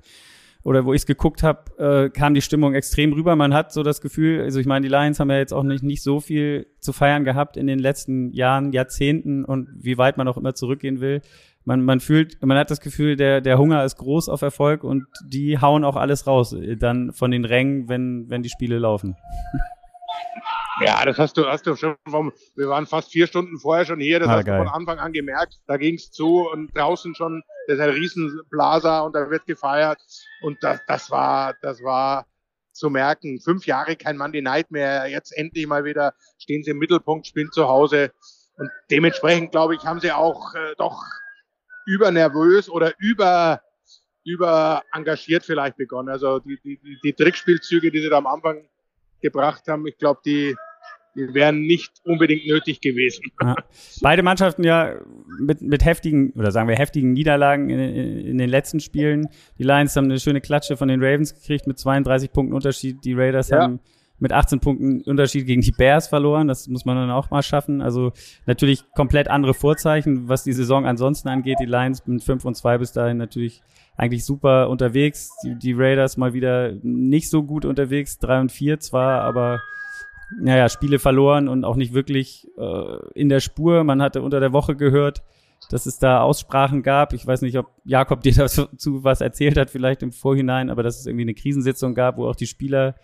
oder 0.62 0.84
wo 0.84 0.92
ich 0.92 1.02
es 1.02 1.06
geguckt 1.06 1.44
habe, 1.44 1.78
äh, 1.78 2.10
kam 2.10 2.34
die 2.34 2.42
Stimmung 2.42 2.74
extrem 2.74 3.12
rüber. 3.12 3.36
Man 3.36 3.54
hat 3.54 3.72
so 3.72 3.84
das 3.84 4.00
Gefühl, 4.00 4.42
also 4.42 4.58
ich 4.58 4.66
meine, 4.66 4.82
die 4.82 4.92
Lions 4.92 5.20
haben 5.20 5.30
ja 5.30 5.38
jetzt 5.38 5.52
auch 5.52 5.62
nicht, 5.62 5.84
nicht 5.84 6.02
so 6.02 6.18
viel 6.20 6.66
zu 6.80 6.92
feiern 6.92 7.22
gehabt 7.24 7.56
in 7.56 7.68
den 7.68 7.78
letzten 7.78 8.32
Jahren, 8.32 8.72
Jahrzehnten 8.72 9.44
und 9.44 9.68
wie 9.76 9.96
weit 9.96 10.16
man 10.16 10.26
auch 10.26 10.36
immer 10.36 10.54
zurückgehen 10.54 11.00
will. 11.00 11.22
Man, 11.64 11.84
man 11.84 12.00
fühlt, 12.00 12.44
man 12.44 12.58
hat 12.58 12.72
das 12.72 12.80
Gefühl, 12.80 13.14
der, 13.14 13.40
der 13.40 13.58
Hunger 13.58 13.84
ist 13.84 13.96
groß 13.96 14.28
auf 14.28 14.42
Erfolg 14.42 14.82
und 14.82 15.04
die 15.24 15.60
hauen 15.60 15.84
auch 15.84 15.96
alles 15.96 16.26
raus, 16.26 16.52
äh, 16.52 16.76
dann 16.76 17.12
von 17.12 17.30
den 17.30 17.44
Rängen, 17.44 17.88
wenn, 17.88 18.28
wenn 18.28 18.42
die 18.42 18.50
Spiele 18.50 18.78
laufen. 18.78 19.16
Ja, 20.80 21.04
das 21.04 21.18
hast 21.18 21.36
du, 21.36 21.46
hast 21.46 21.66
du 21.66 21.74
schon 21.74 21.96
vom, 22.06 22.32
wir 22.54 22.68
waren 22.68 22.86
fast 22.86 23.10
vier 23.10 23.26
Stunden 23.26 23.58
vorher 23.58 23.86
schon 23.86 24.00
hier, 24.00 24.20
das 24.20 24.28
ah, 24.28 24.32
hast 24.32 24.44
geil. 24.44 24.58
du 24.58 24.64
von 24.64 24.74
Anfang 24.74 24.98
an 24.98 25.12
gemerkt. 25.12 25.58
Da 25.66 25.76
ging's 25.78 26.10
zu 26.10 26.48
und 26.50 26.76
draußen 26.76 27.14
schon, 27.14 27.42
das 27.66 27.76
ist 27.76 27.82
ein 27.82 27.90
Riesenblaser 27.90 29.04
und 29.04 29.14
da 29.14 29.30
wird 29.30 29.46
gefeiert. 29.46 29.98
Und 30.42 30.58
das, 30.62 30.80
das 30.86 31.10
war, 31.10 31.54
das 31.62 31.82
war 31.82 32.26
zu 32.72 32.90
merken. 32.90 33.40
Fünf 33.40 33.66
Jahre 33.66 33.96
kein 33.96 34.18
Monday 34.18 34.42
Night 34.42 34.70
mehr, 34.70 35.06
jetzt 35.08 35.36
endlich 35.36 35.66
mal 35.66 35.84
wieder 35.84 36.12
stehen 36.38 36.62
sie 36.62 36.72
im 36.72 36.78
Mittelpunkt, 36.78 37.26
spielen 37.26 37.50
zu 37.52 37.66
Hause. 37.68 38.12
Und 38.58 38.70
dementsprechend, 38.90 39.52
glaube 39.52 39.74
ich, 39.74 39.84
haben 39.84 40.00
sie 40.00 40.12
auch 40.12 40.54
äh, 40.54 40.74
doch 40.76 41.02
übernervös 41.86 42.68
oder 42.68 42.92
über, 42.98 43.62
über 44.24 44.82
engagiert 44.92 45.44
vielleicht 45.44 45.76
begonnen. 45.76 46.10
Also 46.10 46.38
die, 46.40 46.58
die, 46.62 46.98
die 47.02 47.12
Trickspielzüge, 47.14 47.90
die 47.90 48.00
sie 48.00 48.10
da 48.10 48.18
am 48.18 48.26
Anfang 48.26 48.68
gebracht 49.22 49.66
haben, 49.68 49.86
ich 49.86 49.96
glaube, 49.96 50.20
die, 50.24 50.54
die 50.54 50.56
wären 51.16 51.62
nicht 51.62 51.92
unbedingt 52.04 52.46
nötig 52.46 52.80
gewesen. 52.80 53.24
Ja. 53.42 53.56
Beide 54.02 54.22
Mannschaften 54.22 54.64
ja 54.64 54.94
mit, 55.40 55.62
mit 55.62 55.84
heftigen, 55.84 56.32
oder 56.32 56.52
sagen 56.52 56.68
wir 56.68 56.76
heftigen 56.76 57.12
Niederlagen 57.12 57.70
in, 57.70 57.78
in, 57.78 58.38
den 58.38 58.48
letzten 58.48 58.80
Spielen. 58.80 59.28
Die 59.58 59.64
Lions 59.64 59.96
haben 59.96 60.04
eine 60.04 60.20
schöne 60.20 60.40
Klatsche 60.40 60.76
von 60.76 60.88
den 60.88 61.02
Ravens 61.02 61.34
gekriegt 61.34 61.66
mit 61.66 61.78
32 61.78 62.32
Punkten 62.32 62.54
Unterschied. 62.54 63.04
Die 63.04 63.14
Raiders 63.14 63.48
ja. 63.48 63.62
haben 63.62 63.80
mit 64.18 64.32
18 64.32 64.60
Punkten 64.60 65.02
Unterschied 65.02 65.46
gegen 65.46 65.62
die 65.62 65.72
Bears 65.72 66.08
verloren. 66.08 66.48
Das 66.48 66.68
muss 66.68 66.84
man 66.84 66.96
dann 66.96 67.10
auch 67.10 67.30
mal 67.30 67.42
schaffen. 67.42 67.80
Also 67.80 68.12
natürlich 68.46 68.84
komplett 68.94 69.28
andere 69.28 69.54
Vorzeichen, 69.54 70.28
was 70.28 70.44
die 70.44 70.52
Saison 70.52 70.86
ansonsten 70.86 71.28
angeht. 71.28 71.58
Die 71.60 71.66
Lions 71.66 72.06
mit 72.06 72.22
5 72.22 72.44
und 72.44 72.56
2 72.56 72.78
bis 72.78 72.92
dahin 72.92 73.16
natürlich 73.16 73.62
eigentlich 73.96 74.24
super 74.24 74.68
unterwegs. 74.68 75.30
Die, 75.44 75.54
die 75.58 75.72
Raiders 75.72 76.16
mal 76.16 76.32
wieder 76.32 76.72
nicht 76.82 77.30
so 77.30 77.42
gut 77.42 77.64
unterwegs, 77.64 78.18
3 78.18 78.40
und 78.40 78.52
4 78.52 78.80
zwar, 78.80 79.22
aber 79.22 79.60
naja, 80.40 80.68
Spiele 80.68 80.98
verloren 80.98 81.48
und 81.48 81.64
auch 81.64 81.76
nicht 81.76 81.94
wirklich 81.94 82.48
äh, 82.58 82.96
in 83.14 83.28
der 83.28 83.40
Spur. 83.40 83.84
Man 83.84 84.02
hatte 84.02 84.22
unter 84.22 84.40
der 84.40 84.52
Woche 84.52 84.76
gehört, 84.76 85.22
dass 85.70 85.86
es 85.86 85.98
da 85.98 86.20
Aussprachen 86.20 86.82
gab. 86.82 87.12
Ich 87.12 87.26
weiß 87.26 87.42
nicht, 87.42 87.58
ob 87.58 87.70
Jakob 87.84 88.20
dir 88.22 88.34
dazu 88.34 88.68
was 89.04 89.20
erzählt 89.20 89.56
hat, 89.56 89.70
vielleicht 89.70 90.02
im 90.02 90.12
Vorhinein, 90.12 90.70
aber 90.70 90.82
dass 90.82 90.98
es 90.98 91.06
irgendwie 91.06 91.24
eine 91.24 91.34
Krisensitzung 91.34 91.94
gab, 91.94 92.16
wo 92.18 92.26
auch 92.26 92.36
die 92.36 92.46
Spieler 92.46 92.96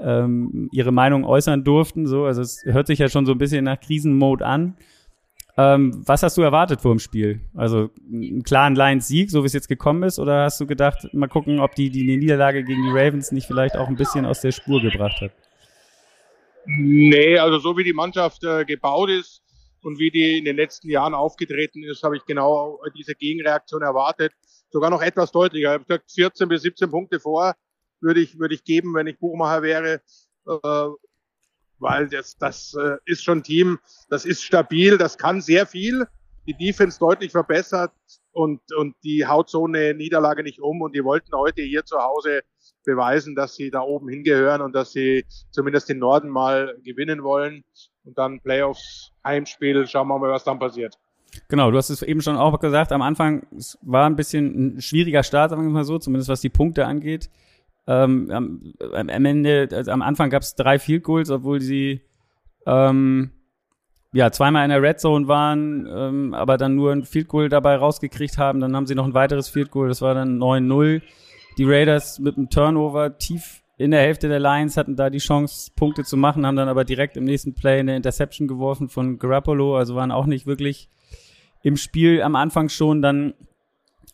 ähm, 0.00 0.68
ihre 0.72 0.92
Meinung 0.92 1.24
äußern 1.24 1.64
durften. 1.64 2.06
So, 2.06 2.24
also 2.24 2.42
es 2.42 2.62
hört 2.64 2.86
sich 2.86 2.98
ja 2.98 3.08
schon 3.08 3.26
so 3.26 3.32
ein 3.32 3.38
bisschen 3.38 3.64
nach 3.64 3.80
Krisenmode 3.80 4.44
an. 4.44 4.76
Ähm, 5.58 6.02
was 6.06 6.22
hast 6.22 6.38
du 6.38 6.42
erwartet 6.42 6.80
vor 6.80 6.94
dem 6.94 6.98
Spiel? 6.98 7.42
Also 7.54 7.90
einen 8.10 8.42
klaren 8.42 8.74
Lions-Sieg, 8.74 9.30
so 9.30 9.42
wie 9.42 9.46
es 9.46 9.52
jetzt 9.52 9.68
gekommen 9.68 10.02
ist, 10.02 10.18
oder 10.18 10.44
hast 10.44 10.58
du 10.60 10.66
gedacht, 10.66 11.12
mal 11.12 11.28
gucken, 11.28 11.60
ob 11.60 11.74
die, 11.74 11.90
die 11.90 12.16
Niederlage 12.16 12.64
gegen 12.64 12.82
die 12.82 12.90
Ravens 12.90 13.32
nicht 13.32 13.46
vielleicht 13.46 13.76
auch 13.76 13.88
ein 13.88 13.96
bisschen 13.96 14.24
aus 14.24 14.40
der 14.40 14.52
Spur 14.52 14.80
gebracht 14.80 15.20
hat? 15.20 15.32
Nee, 16.64 17.38
also 17.38 17.58
so 17.58 17.76
wie 17.76 17.84
die 17.84 17.92
Mannschaft 17.92 18.44
äh, 18.44 18.64
gebaut 18.64 19.10
ist 19.10 19.42
und 19.82 19.98
wie 19.98 20.10
die 20.10 20.38
in 20.38 20.44
den 20.44 20.56
letzten 20.56 20.88
Jahren 20.88 21.14
aufgetreten 21.14 21.82
ist, 21.82 22.02
habe 22.02 22.16
ich 22.16 22.24
genau 22.24 22.80
diese 22.96 23.14
Gegenreaktion 23.14 23.82
erwartet. 23.82 24.32
Sogar 24.70 24.90
noch 24.90 25.02
etwas 25.02 25.32
deutlicher. 25.32 25.74
Ich 25.74 25.74
habe 25.74 25.84
gesagt, 25.84 26.12
14 26.12 26.48
bis 26.48 26.62
17 26.62 26.90
Punkte 26.90 27.20
vor 27.20 27.54
würde 28.00 28.20
ich, 28.20 28.38
würde 28.38 28.54
ich 28.54 28.64
geben, 28.64 28.94
wenn 28.94 29.06
ich 29.06 29.18
Buchmacher 29.18 29.62
wäre. 29.62 30.02
Äh, 30.46 30.88
weil 31.78 32.08
das, 32.08 32.36
das 32.38 32.74
äh, 32.74 32.96
ist 33.06 33.24
schon 33.24 33.42
Team, 33.42 33.78
das 34.08 34.24
ist 34.24 34.42
stabil, 34.42 34.98
das 34.98 35.18
kann 35.18 35.40
sehr 35.40 35.66
viel. 35.66 36.06
Die 36.46 36.54
Defense 36.54 36.98
deutlich 36.98 37.32
verbessert 37.32 37.92
und, 38.32 38.60
und 38.76 38.94
die 39.02 39.26
haut 39.26 39.50
so 39.50 39.66
eine 39.66 39.94
Niederlage 39.94 40.42
nicht 40.42 40.60
um 40.60 40.80
und 40.80 40.94
die 40.94 41.04
wollten 41.04 41.34
heute 41.34 41.62
hier 41.62 41.84
zu 41.84 41.98
Hause 41.98 42.42
beweisen, 42.84 43.34
dass 43.34 43.54
sie 43.54 43.70
da 43.70 43.80
oben 43.80 44.08
hingehören 44.08 44.60
und 44.60 44.74
dass 44.74 44.92
sie 44.92 45.24
zumindest 45.50 45.88
den 45.88 45.98
Norden 45.98 46.28
mal 46.28 46.76
gewinnen 46.84 47.22
wollen 47.22 47.64
und 48.04 48.18
dann 48.18 48.40
Playoffs, 48.40 49.12
Heimspiel, 49.24 49.86
schauen 49.86 50.08
wir 50.08 50.18
mal, 50.18 50.30
was 50.30 50.44
dann 50.44 50.58
passiert. 50.58 50.98
Genau, 51.48 51.70
du 51.70 51.78
hast 51.78 51.90
es 51.90 52.02
eben 52.02 52.20
schon 52.20 52.36
auch 52.36 52.58
gesagt, 52.60 52.92
am 52.92 53.02
Anfang 53.02 53.46
es 53.56 53.78
war 53.82 54.06
ein 54.06 54.16
bisschen 54.16 54.76
ein 54.76 54.80
schwieriger 54.82 55.22
Start, 55.22 55.50
sagen 55.50 55.62
wir 55.62 55.70
mal 55.70 55.84
so, 55.84 55.98
zumindest 55.98 56.28
was 56.28 56.40
die 56.40 56.50
Punkte 56.50 56.86
angeht. 56.86 57.30
Ähm, 57.86 58.30
am, 58.30 58.74
am 58.92 59.08
Ende, 59.08 59.68
also 59.72 59.90
am 59.90 60.02
Anfang 60.02 60.30
gab 60.30 60.42
es 60.42 60.54
drei 60.54 60.78
Field 60.78 61.02
Goals, 61.02 61.30
obwohl 61.30 61.60
sie 61.60 62.02
ähm, 62.66 63.32
ja 64.12 64.30
zweimal 64.30 64.64
in 64.64 64.70
der 64.70 64.82
Red 64.82 65.00
Zone 65.00 65.26
waren, 65.26 65.88
ähm, 65.90 66.34
aber 66.34 66.58
dann 66.58 66.76
nur 66.76 66.92
ein 66.92 67.04
Field 67.04 67.28
Goal 67.28 67.48
dabei 67.48 67.76
rausgekriegt 67.76 68.38
haben. 68.38 68.60
Dann 68.60 68.76
haben 68.76 68.86
sie 68.86 68.94
noch 68.94 69.06
ein 69.06 69.14
weiteres 69.14 69.48
Field 69.48 69.70
Goal, 69.70 69.88
das 69.88 70.02
war 70.02 70.14
dann 70.14 70.38
9-0. 70.38 71.02
Die 71.58 71.64
Raiders 71.64 72.18
mit 72.18 72.36
einem 72.36 72.48
Turnover 72.48 73.18
tief 73.18 73.62
in 73.78 73.90
der 73.90 74.00
Hälfte 74.00 74.28
der 74.28 74.38
Lions 74.38 74.76
hatten 74.76 74.96
da 74.96 75.10
die 75.10 75.18
Chance, 75.18 75.70
Punkte 75.74 76.04
zu 76.04 76.16
machen, 76.16 76.46
haben 76.46 76.56
dann 76.56 76.68
aber 76.68 76.84
direkt 76.84 77.16
im 77.16 77.24
nächsten 77.24 77.54
Play 77.54 77.80
eine 77.80 77.96
Interception 77.96 78.46
geworfen 78.46 78.88
von 78.88 79.18
Garoppolo, 79.18 79.76
also 79.76 79.96
waren 79.96 80.12
auch 80.12 80.26
nicht 80.26 80.46
wirklich 80.46 80.88
im 81.62 81.76
Spiel 81.76 82.22
am 82.22 82.36
Anfang 82.36 82.68
schon, 82.68 83.02
dann 83.02 83.34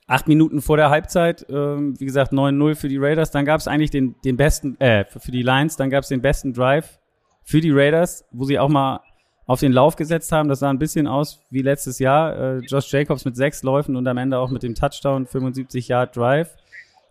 acht 0.07 0.27
Minuten 0.27 0.63
vor 0.63 0.77
der 0.77 0.91
Halbzeit, 0.91 1.47
ähm, 1.51 2.01
wie 2.01 2.07
gesagt, 2.07 2.33
9-0 2.33 2.75
für 2.75 2.89
die 2.89 2.97
Raiders. 2.97 3.31
Dann 3.31 3.45
gab 3.45 3.61
es 3.61 3.69
eigentlich 3.69 3.91
den, 3.91 4.15
den 4.25 4.37
besten, 4.37 4.81
äh, 4.81 5.05
für 5.05 5.31
die 5.31 5.43
Lions, 5.43 5.77
dann 5.77 5.91
gab 5.91 6.03
es 6.03 6.09
den 6.09 6.23
besten 6.23 6.55
Drive 6.55 6.99
für 7.43 7.61
die 7.61 7.71
Raiders, 7.71 8.25
wo 8.33 8.45
sie 8.45 8.59
auch 8.59 8.69
mal 8.69 9.01
auf 9.47 9.61
den 9.61 9.73
Lauf 9.73 9.97
gesetzt 9.97 10.33
haben. 10.33 10.49
Das 10.49 10.61
sah 10.61 10.71
ein 10.71 10.79
bisschen 10.79 11.07
aus 11.07 11.41
wie 11.51 11.63
letztes 11.63 11.99
Jahr. 11.99 12.37
Äh, 12.37 12.59
Josh 12.59 12.93
Jacobs 12.93 13.25
mit 13.25 13.37
sechs 13.37 13.63
Läufen 13.63 13.97
und 13.97 14.07
am 14.07 14.17
Ende 14.17 14.39
auch 14.39 14.51
mit 14.51 14.63
dem 14.63 14.75
Touchdown 14.75 15.27
75 15.27 15.89
Yard 15.89 16.17
Drive. 16.17 16.57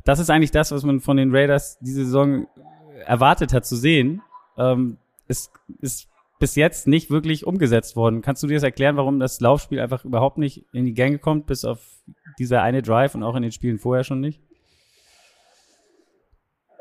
Das 0.08 0.20
ist 0.20 0.30
eigentlich 0.30 0.52
das, 0.52 0.72
was 0.72 0.84
man 0.84 1.02
von 1.02 1.18
den 1.18 1.36
Raiders 1.36 1.78
diese 1.80 2.06
Saison 2.06 2.48
erwartet 3.06 3.52
hat 3.52 3.66
zu 3.66 3.76
sehen. 3.76 4.22
Ähm, 4.58 5.00
es 5.28 5.52
ist 5.82 6.08
bis 6.40 6.56
jetzt 6.56 6.88
nicht 6.88 7.12
wirklich 7.12 7.46
umgesetzt 7.46 7.98
worden. 7.98 8.22
Kannst 8.22 8.42
du 8.42 8.48
dir 8.48 8.54
das 8.54 8.64
erklären, 8.64 8.96
warum 8.96 9.20
das 9.20 9.42
Laufspiel 9.42 9.82
einfach 9.82 10.06
überhaupt 10.06 10.38
nicht 10.38 10.64
in 10.72 10.86
die 10.86 10.94
Gänge 10.94 11.20
kommt, 11.20 11.46
bis 11.46 11.66
auf 11.66 11.82
dieser 12.40 12.62
eine 12.62 12.82
Drive 12.82 13.16
und 13.16 13.24
auch 13.24 13.36
in 13.36 13.42
den 13.42 13.52
Spielen 13.52 13.80
vorher 13.80 14.06
schon 14.06 14.22
nicht? 14.22 14.40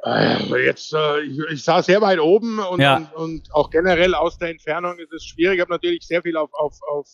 Äh, 0.04 0.64
jetzt, 0.64 0.94
äh, 0.94 1.22
ich, 1.22 1.40
ich 1.50 1.64
saß 1.64 1.86
sehr 1.86 2.00
weit 2.02 2.20
oben 2.20 2.60
und, 2.60 2.78
ja. 2.78 2.96
und, 2.96 3.14
und, 3.14 3.54
auch 3.54 3.70
generell 3.70 4.14
aus 4.14 4.38
der 4.38 4.50
Entfernung 4.50 5.00
ist 5.00 5.12
es 5.12 5.24
schwierig. 5.24 5.56
Ich 5.56 5.62
habe 5.62 5.72
natürlich 5.72 6.06
sehr 6.06 6.22
viel 6.22 6.36
auf, 6.36 6.54
auf, 6.54 6.78
auf, 6.88 7.08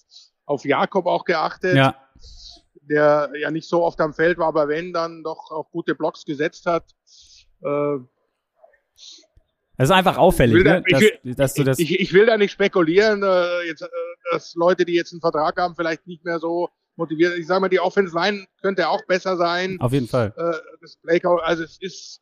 auf 0.45 0.67
Jakob 0.67 1.07
auch 1.07 1.25
geachtet, 1.25 1.75
ja. 1.75 1.95
Der 2.89 3.31
ja 3.39 3.51
nicht 3.51 3.69
so 3.69 3.83
oft 3.83 4.01
am 4.01 4.15
Feld 4.15 4.39
war, 4.39 4.49
aber 4.49 4.69
wenn, 4.69 4.93
dann 4.93 5.23
doch 5.23 5.51
auch 5.51 5.71
gute 5.71 5.95
Blocks 5.95 6.25
gesetzt 6.25 6.67
hat. 6.67 6.85
Äh, 7.63 7.99
das 9.79 9.89
ist 9.89 9.95
einfach 9.95 10.19
auffällig, 10.19 10.65
da, 10.65 10.75
ne? 10.75 10.85
dass, 10.89 11.01
will, 11.01 11.35
dass, 11.35 11.55
du 11.55 11.65
das. 11.65 11.79
Ich, 11.79 11.99
ich, 11.99 12.13
will 12.13 12.27
da 12.27 12.37
nicht 12.37 12.53
spekulieren, 12.53 13.23
äh, 13.23 13.63
jetzt, 13.67 13.83
äh, 13.83 13.89
dass 14.31 14.55
Leute, 14.55 14.85
die 14.85 14.93
jetzt 14.93 15.13
einen 15.13 15.21
Vertrag 15.21 15.59
haben, 15.59 15.75
vielleicht 15.75 16.07
nicht 16.07 16.25
mehr 16.25 16.39
so 16.39 16.69
motiviert. 16.97 17.39
Ich 17.39 17.47
sage 17.47 17.61
mal, 17.63 17.69
die 17.69 17.81
Offense 17.81 18.15
Line 18.15 18.47
könnte 18.61 18.89
auch 18.89 19.05
besser 19.07 19.37
sein. 19.37 19.79
Auf 19.81 19.93
jeden 19.93 20.09
Fall. 20.09 20.35
Äh, 20.37 20.59
das 20.81 20.99
Breakout, 21.03 21.41
also 21.43 21.65
es 21.65 21.79
ist, 21.81 22.21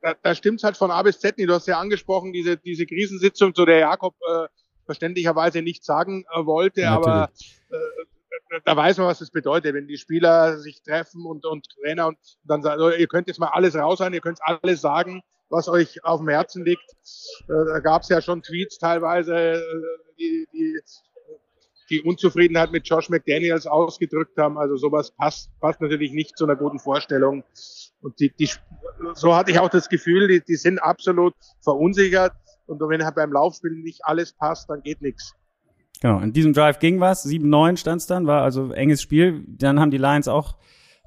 da, 0.00 0.14
da 0.22 0.34
stimmt's 0.34 0.62
halt 0.62 0.76
von 0.76 0.90
A 0.90 1.02
bis 1.02 1.18
Z 1.18 1.36
nicht. 1.38 1.48
Du 1.48 1.54
hast 1.54 1.66
ja 1.66 1.78
angesprochen, 1.78 2.32
diese, 2.32 2.56
diese 2.56 2.86
Krisensitzung, 2.86 3.54
zu 3.54 3.64
der 3.64 3.78
Jakob 3.78 4.14
äh, 4.28 4.46
verständlicherweise 4.86 5.60
nichts 5.60 5.86
sagen 5.86 6.24
äh, 6.32 6.46
wollte, 6.46 6.82
Natürlich. 6.82 7.06
aber 7.06 7.30
äh, 7.70 7.76
da 8.64 8.76
weiß 8.76 8.98
man, 8.98 9.06
was 9.06 9.18
das 9.18 9.30
bedeutet, 9.30 9.74
wenn 9.74 9.88
die 9.88 9.98
Spieler 9.98 10.58
sich 10.58 10.82
treffen 10.82 11.26
und, 11.26 11.44
und 11.44 11.66
Trainer 11.68 12.08
und 12.08 12.18
dann 12.44 12.62
sagen, 12.62 12.82
ihr 12.98 13.06
könnt 13.06 13.28
jetzt 13.28 13.38
mal 13.38 13.48
alles 13.48 13.74
raus 13.74 13.98
sein, 13.98 14.14
ihr 14.14 14.20
könnt 14.20 14.40
alles 14.42 14.80
sagen 14.80 15.22
was 15.50 15.68
euch 15.68 16.04
auf 16.04 16.20
dem 16.20 16.28
Herzen 16.28 16.64
liegt. 16.64 16.90
Äh, 17.48 17.64
da 17.66 17.80
gab 17.80 18.02
es 18.02 18.08
ja 18.08 18.20
schon 18.20 18.42
Tweets 18.42 18.78
teilweise, 18.78 19.34
äh, 19.34 19.62
die, 20.18 20.46
die, 20.52 20.80
die 21.90 22.02
Unzufriedenheit 22.02 22.70
mit 22.70 22.86
Josh 22.86 23.08
McDaniels 23.08 23.66
ausgedrückt 23.66 24.36
haben. 24.36 24.58
Also 24.58 24.76
sowas 24.76 25.10
passt, 25.12 25.50
passt 25.60 25.80
natürlich 25.80 26.12
nicht 26.12 26.36
zu 26.36 26.44
einer 26.44 26.56
guten 26.56 26.78
Vorstellung. 26.78 27.44
Und 28.00 28.20
die, 28.20 28.30
die, 28.36 28.50
so 29.14 29.34
hatte 29.34 29.50
ich 29.50 29.58
auch 29.58 29.70
das 29.70 29.88
Gefühl, 29.88 30.28
die, 30.28 30.44
die 30.44 30.56
sind 30.56 30.78
absolut 30.78 31.34
verunsichert. 31.62 32.32
Und 32.66 32.80
wenn 32.80 33.02
halt 33.02 33.14
beim 33.14 33.32
Laufspiel 33.32 33.72
nicht 33.72 34.04
alles 34.04 34.34
passt, 34.34 34.68
dann 34.68 34.82
geht 34.82 35.00
nichts. 35.00 35.34
Genau, 36.00 36.20
in 36.20 36.32
diesem 36.32 36.52
Drive 36.52 36.78
ging 36.78 37.00
was. 37.00 37.26
7-9 37.26 37.76
stand 37.76 38.00
es 38.00 38.06
dann, 38.06 38.26
war 38.26 38.42
also 38.42 38.72
enges 38.72 39.02
Spiel. 39.02 39.44
Dann 39.46 39.80
haben 39.80 39.90
die 39.90 39.98
Lions 39.98 40.28
auch 40.28 40.56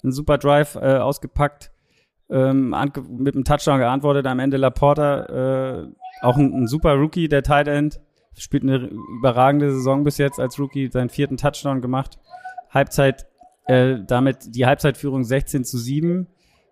einen 0.03 0.11
super 0.11 0.37
Drive 0.37 0.75
äh, 0.75 0.97
ausgepackt 0.97 1.71
ähm, 2.29 2.75
mit 3.09 3.35
einem 3.35 3.43
Touchdown 3.43 3.79
geantwortet. 3.79 4.25
Am 4.25 4.39
Ende 4.39 4.57
Laporta, 4.57 5.83
äh, 5.83 5.87
auch 6.21 6.37
ein, 6.37 6.53
ein, 6.53 6.67
super 6.67 6.95
Rookie, 6.95 7.27
der 7.27 7.43
Tight 7.43 7.67
End, 7.67 7.99
spielt 8.37 8.63
eine 8.63 8.89
überragende 9.19 9.71
Saison 9.71 10.03
bis 10.03 10.17
jetzt 10.17 10.39
als 10.39 10.59
Rookie, 10.59 10.89
seinen 10.89 11.09
vierten 11.09 11.37
Touchdown 11.37 11.81
gemacht. 11.81 12.17
Halbzeit, 12.69 13.27
äh, 13.67 13.97
damit 14.05 14.55
die 14.55 14.65
Halbzeitführung 14.65 15.23
16 15.23 15.65
zu 15.65 15.77
7, 15.77 16.27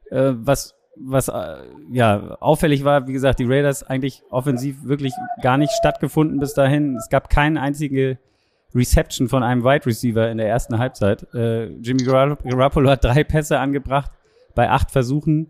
äh, 0.10 0.32
was 0.36 0.79
was 0.96 1.28
äh, 1.28 1.58
ja 1.92 2.38
auffällig 2.40 2.84
war, 2.84 3.08
wie 3.08 3.14
gesagt, 3.14 3.40
die 3.40 3.46
Raiders 3.46 3.84
eigentlich 3.84 4.24
offensiv 4.30 4.84
wirklich 4.84 5.14
gar 5.42 5.58
nicht 5.58 5.72
stattgefunden 5.74 6.40
bis 6.40 6.54
dahin. 6.54 6.96
Es 6.96 7.10
gab 7.10 7.30
keine 7.30 7.62
einzige 7.62 8.18
Reception 8.76 9.30
von 9.30 9.44
einem 9.44 9.64
Wide 9.64 9.86
Receiver 9.86 10.30
in 10.30 10.38
der 10.38 10.48
ersten 10.48 10.78
Halbzeit. 10.78 11.26
Äh, 11.34 11.68
Jimmy 11.78 12.04
Garoppolo 12.04 12.90
hat 12.90 13.04
drei 13.04 13.24
Pässe 13.24 13.60
angebracht 13.60 14.12
bei 14.56 14.70
acht 14.70 14.92
Versuchen. 14.92 15.50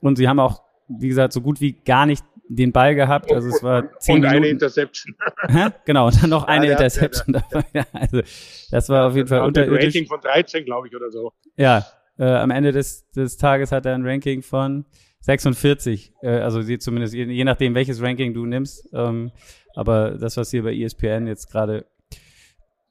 Und 0.00 0.16
sie 0.16 0.28
haben 0.28 0.40
auch, 0.40 0.62
wie 0.88 1.08
gesagt, 1.08 1.32
so 1.32 1.40
gut 1.40 1.60
wie 1.60 1.72
gar 1.72 2.06
nicht 2.06 2.24
den 2.48 2.72
Ball 2.72 2.94
gehabt. 2.94 3.32
Also 3.32 3.48
es 3.48 3.62
war 3.62 3.96
zehn 3.98 4.16
und 4.16 4.22
Minuten. 4.22 4.36
eine 4.38 4.48
Interception. 4.48 5.14
genau, 5.84 6.06
und 6.06 6.22
dann 6.22 6.30
noch 6.30 6.44
eine 6.44 6.66
ja, 6.66 6.72
Interception 6.72 7.34
ja, 7.34 7.42
dabei. 7.50 7.66
Ja, 7.72 7.84
also 7.92 8.22
das 8.70 8.88
war 8.88 9.08
auf 9.08 9.14
jeden 9.14 9.28
Fall. 9.28 9.40
Ein 9.40 9.54
Ranking 9.56 10.06
von 10.06 10.20
13, 10.20 10.64
glaube 10.64 10.88
ich, 10.88 10.96
oder 10.96 11.10
so. 11.10 11.32
Ja, 11.56 11.86
äh, 12.20 12.24
am 12.24 12.50
Ende 12.50 12.70
des, 12.70 13.10
des 13.12 13.38
Tages 13.38 13.72
hat 13.72 13.86
er 13.86 13.94
ein 13.94 14.06
Ranking 14.06 14.42
von 14.42 14.84
46. 15.20 16.12
Äh, 16.20 16.28
also 16.28 16.60
sie 16.60 16.78
zumindest, 16.78 17.14
je, 17.14 17.24
je, 17.24 17.44
nachdem, 17.44 17.74
welches 17.74 18.02
Ranking 18.02 18.34
du 18.34 18.44
nimmst. 18.44 18.88
Ähm, 18.92 19.32
aber 19.74 20.18
das, 20.18 20.36
was 20.36 20.50
hier 20.50 20.62
bei 20.62 20.74
ESPN 20.74 21.26
jetzt 21.26 21.50
gerade 21.50 21.86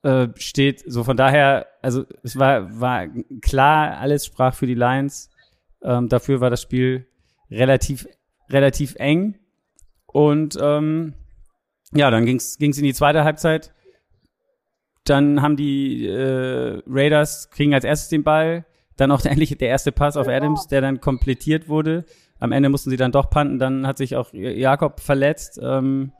äh, 0.01 0.29
steht, 0.35 0.83
so 0.85 1.03
von 1.03 1.15
daher, 1.15 1.67
also 1.83 2.05
es 2.23 2.39
war, 2.39 2.79
war 2.79 3.07
klar, 3.41 3.97
alles 3.99 4.25
sprach 4.25 4.55
für 4.55 4.65
die 4.65 4.73
Lions. 4.73 5.29
Ähm, 5.83 6.09
dafür 6.09 6.41
war 6.41 6.49
das 6.49 6.63
Spiel 6.63 7.05
relativ, 7.51 8.07
relativ 8.49 8.95
eng. 8.95 9.37
Und 10.07 10.57
ähm, 10.59 11.13
ja, 11.93 12.09
dann 12.09 12.25
ging's 12.25 12.57
ging's 12.57 12.79
in 12.79 12.83
die 12.83 12.95
zweite 12.95 13.23
Halbzeit. 13.23 13.73
Dann 15.03 15.43
haben 15.43 15.55
die 15.55 16.07
äh, 16.07 16.81
Raiders 16.87 17.51
kriegen 17.51 17.75
als 17.75 17.83
erstes 17.83 18.09
den 18.09 18.23
Ball, 18.23 18.65
dann 18.99 19.11
auch 19.11 19.23
endlich 19.25 19.57
der 19.57 19.69
erste 19.69 19.91
Pass 19.91 20.17
auf 20.17 20.27
Adams, 20.27 20.67
der 20.67 20.81
dann 20.81 20.99
komplettiert 20.99 21.67
wurde. 21.69 22.05
Am 22.39 22.51
Ende 22.51 22.69
mussten 22.69 22.89
sie 22.89 22.97
dann 22.97 23.11
doch 23.11 23.29
panten. 23.29 23.59
Dann 23.59 23.85
hat 23.87 23.97
sich 23.97 24.15
auch 24.15 24.33
Jakob 24.33 24.99
verletzt 24.99 25.59
ähm, 25.61 26.11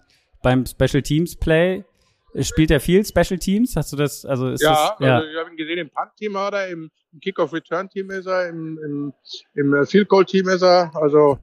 beim 0.42 0.66
Special 0.66 1.02
Teams 1.02 1.36
Play. 1.36 1.84
Spielt 2.42 2.70
er 2.72 2.80
viel 2.80 3.04
Special 3.06 3.40
Teams? 3.40 3.76
Hast 3.76 3.92
du 3.92 3.98
das? 3.98 4.26
Also 4.26 4.50
ist 4.50 4.62
ja, 4.62 4.96
das, 4.98 5.08
ja. 5.08 5.16
Also 5.16 5.28
ich 5.28 5.38
habe 5.38 5.50
ihn 5.50 5.58
gesehen 5.58 5.80
im 5.80 5.90
Punt-Team 5.90 6.34
war 6.34 6.54
er, 6.54 6.68
im, 6.70 6.92
im 7.12 7.20
Kick-Off-Return-Team 7.20 8.12
ist 8.12 8.28
er, 8.28 8.50
im, 8.50 8.78
im, 8.86 9.14
im 9.56 9.74
äh, 9.74 9.86
Field-Goal-Team 9.86 10.48
ist 10.50 10.62
er. 10.62 10.92
Also 10.96 11.40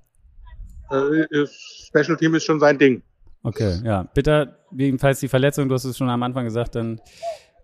äh, 0.90 1.47
Special 1.47 2.16
Team 2.16 2.35
ist 2.35 2.45
schon 2.45 2.61
sein 2.61 2.78
Ding. 2.78 3.02
Okay, 3.43 3.81
ja. 3.85 4.05
Bitter, 4.14 4.59
jedenfalls 4.76 5.21
die 5.21 5.28
Verletzung, 5.28 5.69
du 5.69 5.75
hast 5.75 5.85
es 5.85 5.97
schon 5.97 6.09
am 6.09 6.23
Anfang 6.23 6.45
gesagt, 6.45 6.76
dann 6.76 7.00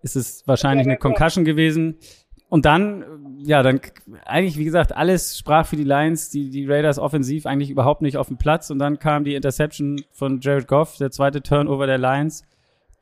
ist 0.01 0.15
es 0.15 0.45
wahrscheinlich 0.45 0.85
eine 0.85 0.97
Concussion 0.97 1.45
gewesen. 1.45 1.97
Und 2.53 2.65
dann, 2.65 3.39
ja, 3.39 3.63
dann 3.63 3.81
eigentlich, 4.25 4.57
wie 4.57 4.65
gesagt, 4.65 4.95
alles 4.95 5.37
sprach 5.37 5.65
für 5.65 5.75
die 5.75 5.83
Lions, 5.83 6.29
die, 6.29 6.49
die 6.49 6.67
Raiders 6.67 6.99
offensiv 6.99 7.45
eigentlich 7.45 7.71
überhaupt 7.71 8.01
nicht 8.01 8.17
auf 8.17 8.27
den 8.27 8.37
Platz. 8.37 8.69
Und 8.69 8.79
dann 8.79 8.99
kam 8.99 9.23
die 9.23 9.35
Interception 9.35 10.01
von 10.11 10.39
Jared 10.39 10.67
Goff, 10.67 10.97
der 10.97 11.11
zweite 11.11 11.41
Turnover 11.41 11.87
der 11.87 11.97
Lions 11.97 12.43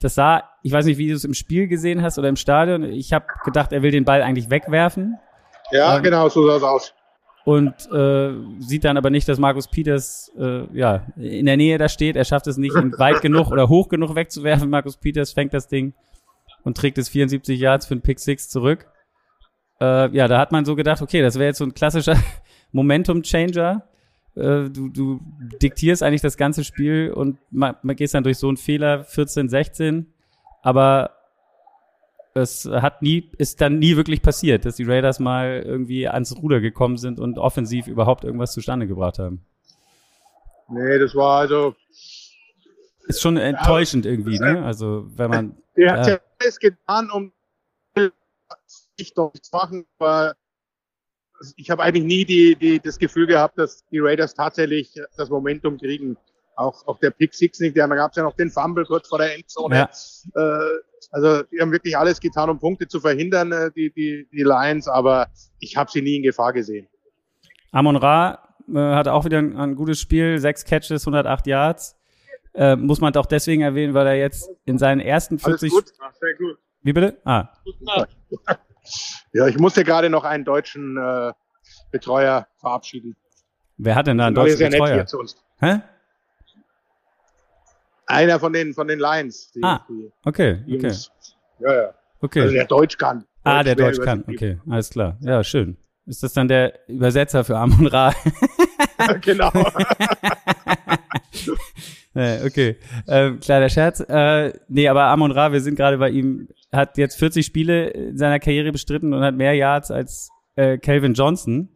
das 0.01 0.15
sah, 0.15 0.43
ich 0.63 0.71
weiß 0.71 0.85
nicht, 0.85 0.97
wie 0.97 1.07
du 1.07 1.15
es 1.15 1.23
im 1.23 1.33
Spiel 1.33 1.67
gesehen 1.67 2.01
hast 2.01 2.17
oder 2.17 2.27
im 2.27 2.35
Stadion. 2.35 2.83
Ich 2.83 3.13
habe 3.13 3.25
gedacht, 3.45 3.71
er 3.71 3.83
will 3.83 3.91
den 3.91 4.03
Ball 4.03 4.23
eigentlich 4.23 4.49
wegwerfen. 4.49 5.17
Ja, 5.71 5.97
ähm, 5.97 6.03
genau, 6.03 6.27
so 6.27 6.45
sah 6.47 6.57
es 6.57 6.63
aus. 6.63 6.93
Und 7.43 7.73
äh, 7.91 8.33
sieht 8.59 8.83
dann 8.83 8.97
aber 8.97 9.09
nicht, 9.09 9.27
dass 9.27 9.39
Markus 9.39 9.67
Peters 9.67 10.31
äh, 10.37 10.65
ja 10.77 11.07
in 11.15 11.45
der 11.45 11.57
Nähe 11.57 11.77
da 11.77 11.87
steht. 11.87 12.15
Er 12.15 12.25
schafft 12.25 12.47
es 12.47 12.57
nicht, 12.57 12.75
ihn 12.75 12.97
weit 12.97 13.21
genug 13.21 13.51
oder 13.51 13.69
hoch 13.69 13.89
genug 13.89 14.15
wegzuwerfen. 14.15 14.69
Markus 14.69 14.97
Peters 14.97 15.33
fängt 15.33 15.53
das 15.53 15.67
Ding 15.67 15.93
und 16.63 16.77
trägt 16.77 16.97
es 16.97 17.09
74 17.09 17.59
Yards 17.59 17.85
für 17.85 17.93
einen 17.93 18.01
Pick 18.01 18.19
Six 18.19 18.49
zurück. 18.49 18.87
Äh, 19.81 20.15
ja, 20.15 20.27
da 20.27 20.37
hat 20.37 20.51
man 20.51 20.63
so 20.63 20.75
gedacht, 20.75 21.01
okay, 21.01 21.21
das 21.21 21.35
wäre 21.35 21.47
jetzt 21.47 21.57
so 21.57 21.65
ein 21.65 21.73
klassischer 21.73 22.15
Momentum 22.71 23.23
Changer. 23.23 23.87
Äh, 24.35 24.69
du, 24.69 24.89
du 24.89 25.19
diktierst 25.61 26.03
eigentlich 26.03 26.21
das 26.21 26.37
ganze 26.37 26.63
Spiel 26.63 27.11
und 27.11 27.39
man, 27.49 27.75
man 27.81 27.95
gehst 27.95 28.13
dann 28.13 28.23
durch 28.23 28.37
so 28.37 28.47
einen 28.47 28.57
Fehler 28.57 29.03
14, 29.03 29.49
16, 29.49 30.13
aber 30.61 31.17
es 32.33 32.65
hat 32.65 33.01
nie, 33.01 33.29
ist 33.39 33.59
dann 33.59 33.79
nie 33.79 33.97
wirklich 33.97 34.21
passiert, 34.21 34.65
dass 34.65 34.75
die 34.75 34.83
Raiders 34.83 35.19
mal 35.19 35.63
irgendwie 35.65 36.07
ans 36.07 36.37
Ruder 36.37 36.61
gekommen 36.61 36.97
sind 36.97 37.19
und 37.19 37.39
offensiv 37.39 37.87
überhaupt 37.87 38.23
irgendwas 38.23 38.53
zustande 38.53 38.87
gebracht 38.87 39.19
haben. 39.19 39.41
Nee, 40.69 40.99
das 40.99 41.13
war 41.15 41.41
also. 41.41 41.75
Ist 43.07 43.21
schon 43.21 43.35
enttäuschend 43.35 44.05
ja, 44.05 44.11
irgendwie, 44.11 44.39
ne? 44.39 44.63
Also, 44.63 45.07
wenn 45.15 45.29
man. 45.29 45.57
Er 45.73 45.93
hat 45.93 46.07
ja 46.07 46.19
alles 46.39 46.59
getan, 46.59 47.09
um 47.11 47.31
sich 49.01 49.13
doch 49.13 49.33
zu 49.33 49.49
machen, 49.51 49.85
aber 49.99 50.35
ich 51.55 51.69
habe 51.69 51.83
eigentlich 51.83 52.03
nie 52.03 52.25
die, 52.25 52.55
die, 52.55 52.79
das 52.79 52.99
Gefühl 52.99 53.27
gehabt, 53.27 53.57
dass 53.57 53.85
die 53.87 53.99
Raiders 53.99 54.33
tatsächlich 54.33 54.93
das 55.17 55.29
Momentum 55.29 55.77
kriegen. 55.77 56.17
Auch, 56.55 56.85
auch 56.87 56.99
der 56.99 57.11
Pick 57.11 57.33
Six 57.33 57.59
nicht, 57.59 57.77
da 57.77 57.87
gab 57.87 58.11
es 58.11 58.17
ja 58.17 58.23
noch 58.23 58.35
den 58.35 58.51
Fumble 58.51 58.85
kurz 58.85 59.07
vor 59.07 59.17
der 59.17 59.35
Endzone. 59.35 59.75
Ja. 59.75 59.89
Äh, 60.35 60.79
also 61.09 61.43
die 61.43 61.59
haben 61.59 61.71
wirklich 61.71 61.97
alles 61.97 62.19
getan, 62.19 62.49
um 62.49 62.59
Punkte 62.59 62.87
zu 62.87 62.99
verhindern, 62.99 63.51
äh, 63.51 63.71
die, 63.71 63.91
die, 63.91 64.27
die 64.31 64.43
Lions, 64.43 64.87
aber 64.87 65.27
ich 65.59 65.75
habe 65.77 65.89
sie 65.89 66.01
nie 66.01 66.17
in 66.17 66.23
Gefahr 66.23 66.53
gesehen. 66.53 66.87
Amon 67.71 67.95
Ra 67.95 68.55
äh, 68.67 68.77
hatte 68.77 69.13
auch 69.13 69.25
wieder 69.25 69.39
ein, 69.39 69.57
ein, 69.57 69.75
gutes 69.75 69.99
Spiel, 69.99 70.37
sechs 70.39 70.65
Catches, 70.65 71.07
108 71.07 71.47
Yards. 71.47 71.95
Äh, 72.53 72.75
muss 72.75 72.99
man 72.99 73.13
doch 73.13 73.25
deswegen 73.25 73.61
erwähnen, 73.61 73.93
weil 73.93 74.05
er 74.05 74.15
jetzt 74.15 74.51
in 74.65 74.77
seinen 74.77 74.99
ersten 74.99 75.39
40, 75.39 75.71
Wie 76.83 76.93
bitte? 76.93 77.17
Ah, 77.23 77.49
Ja, 79.33 79.47
ich 79.47 79.57
musste 79.57 79.83
gerade 79.83 80.09
noch 80.09 80.23
einen 80.23 80.43
deutschen 80.45 80.97
äh, 80.97 81.31
Betreuer 81.91 82.47
verabschieden. 82.57 83.15
wer 83.77 83.95
hat 83.95 84.07
denn 84.07 84.17
da 84.17 84.27
einen 84.27 84.35
deutschen 84.35 84.57
sehr 84.57 84.69
nett 84.69 84.79
Betreuer? 84.79 84.95
hier 84.95 85.05
zu 85.05 85.19
uns. 85.19 85.35
Hä? 85.59 85.79
Einer 88.07 88.39
von 88.39 88.51
den 88.53 88.73
von 88.73 88.87
den 88.87 88.99
Lions. 88.99 89.51
Die, 89.53 89.63
Ah, 89.63 89.85
die 89.87 90.11
Okay, 90.25 90.61
okay, 90.63 90.63
Jungs. 90.67 91.11
Ja, 91.59 91.73
ja. 91.73 91.93
okay. 92.21 92.41
Also 92.41 92.53
der 92.53 92.65
Deutsch 92.65 92.97
kann. 92.97 93.25
ah, 93.43 93.63
der 93.63 93.75
Deutsch 93.75 93.99
kann, 94.01 94.23
okay, 94.27 94.59
alles 94.69 94.89
klar. 94.89 95.17
Ja, 95.21 95.43
schön. 95.43 95.77
Ist 96.07 96.23
das 96.23 96.33
dann 96.33 96.47
der 96.47 96.79
Übersetzer 96.89 97.43
für 97.45 97.57
Amon 97.57 97.87
Ra? 97.87 98.13
genau. 99.21 99.51
Äh, 102.13 102.45
okay, 102.45 102.75
ähm, 103.07 103.39
kleiner 103.39 103.69
Scherz. 103.69 104.01
Äh, 104.01 104.51
nee, 104.67 104.89
aber 104.89 105.03
Amon 105.03 105.31
Ra, 105.31 105.53
wir 105.53 105.61
sind 105.61 105.75
gerade 105.75 105.97
bei 105.97 106.09
ihm, 106.09 106.49
hat 106.69 106.97
jetzt 106.97 107.17
40 107.17 107.45
Spiele 107.45 107.87
in 107.87 108.17
seiner 108.17 108.39
Karriere 108.39 108.73
bestritten 108.73 109.13
und 109.13 109.21
hat 109.21 109.33
mehr 109.33 109.53
Yards 109.53 109.91
als 109.91 110.29
äh, 110.57 110.77
Calvin 110.77 111.13
Johnson. 111.13 111.69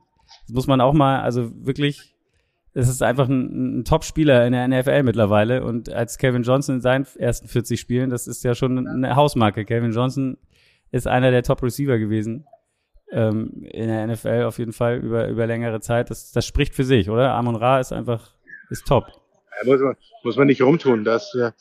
Das 0.45 0.53
muss 0.53 0.67
man 0.67 0.81
auch 0.81 0.91
mal, 0.91 1.21
also 1.21 1.51
wirklich, 1.65 2.17
es 2.73 2.89
ist 2.89 3.01
einfach 3.01 3.29
ein, 3.29 3.79
ein 3.79 3.85
Top-Spieler 3.85 4.45
in 4.45 4.51
der 4.51 4.67
NFL 4.67 5.03
mittlerweile 5.03 5.63
und 5.63 5.89
als 5.89 6.17
Calvin 6.17 6.43
Johnson 6.43 6.75
in 6.75 6.81
seinen 6.81 7.07
ersten 7.17 7.47
40 7.47 7.79
Spielen, 7.79 8.09
das 8.09 8.27
ist 8.27 8.43
ja 8.43 8.55
schon 8.55 8.85
eine 8.85 9.15
Hausmarke. 9.15 9.63
Calvin 9.63 9.93
Johnson 9.93 10.37
ist 10.91 11.07
einer 11.07 11.31
der 11.31 11.43
Top-Receiver 11.43 11.97
gewesen 11.97 12.45
ähm, 13.11 13.63
in 13.71 13.87
der 13.87 14.07
NFL 14.07 14.43
auf 14.43 14.59
jeden 14.59 14.73
Fall 14.73 14.97
über, 14.97 15.27
über 15.27 15.47
längere 15.47 15.79
Zeit. 15.79 16.09
Das, 16.09 16.31
das 16.31 16.45
spricht 16.45 16.75
für 16.75 16.83
sich, 16.83 17.09
oder? 17.09 17.33
Amon 17.33 17.55
Ra 17.55 17.79
ist 17.79 17.93
einfach, 17.93 18.33
ist 18.69 18.85
top. 18.85 19.05
Muss, 19.63 19.79
man, 19.79 19.95
muss 20.23 20.37
man 20.37 20.47
nicht 20.47 20.61
rumtun. 20.61 21.03
Das, 21.03 21.33
äh, 21.35 21.51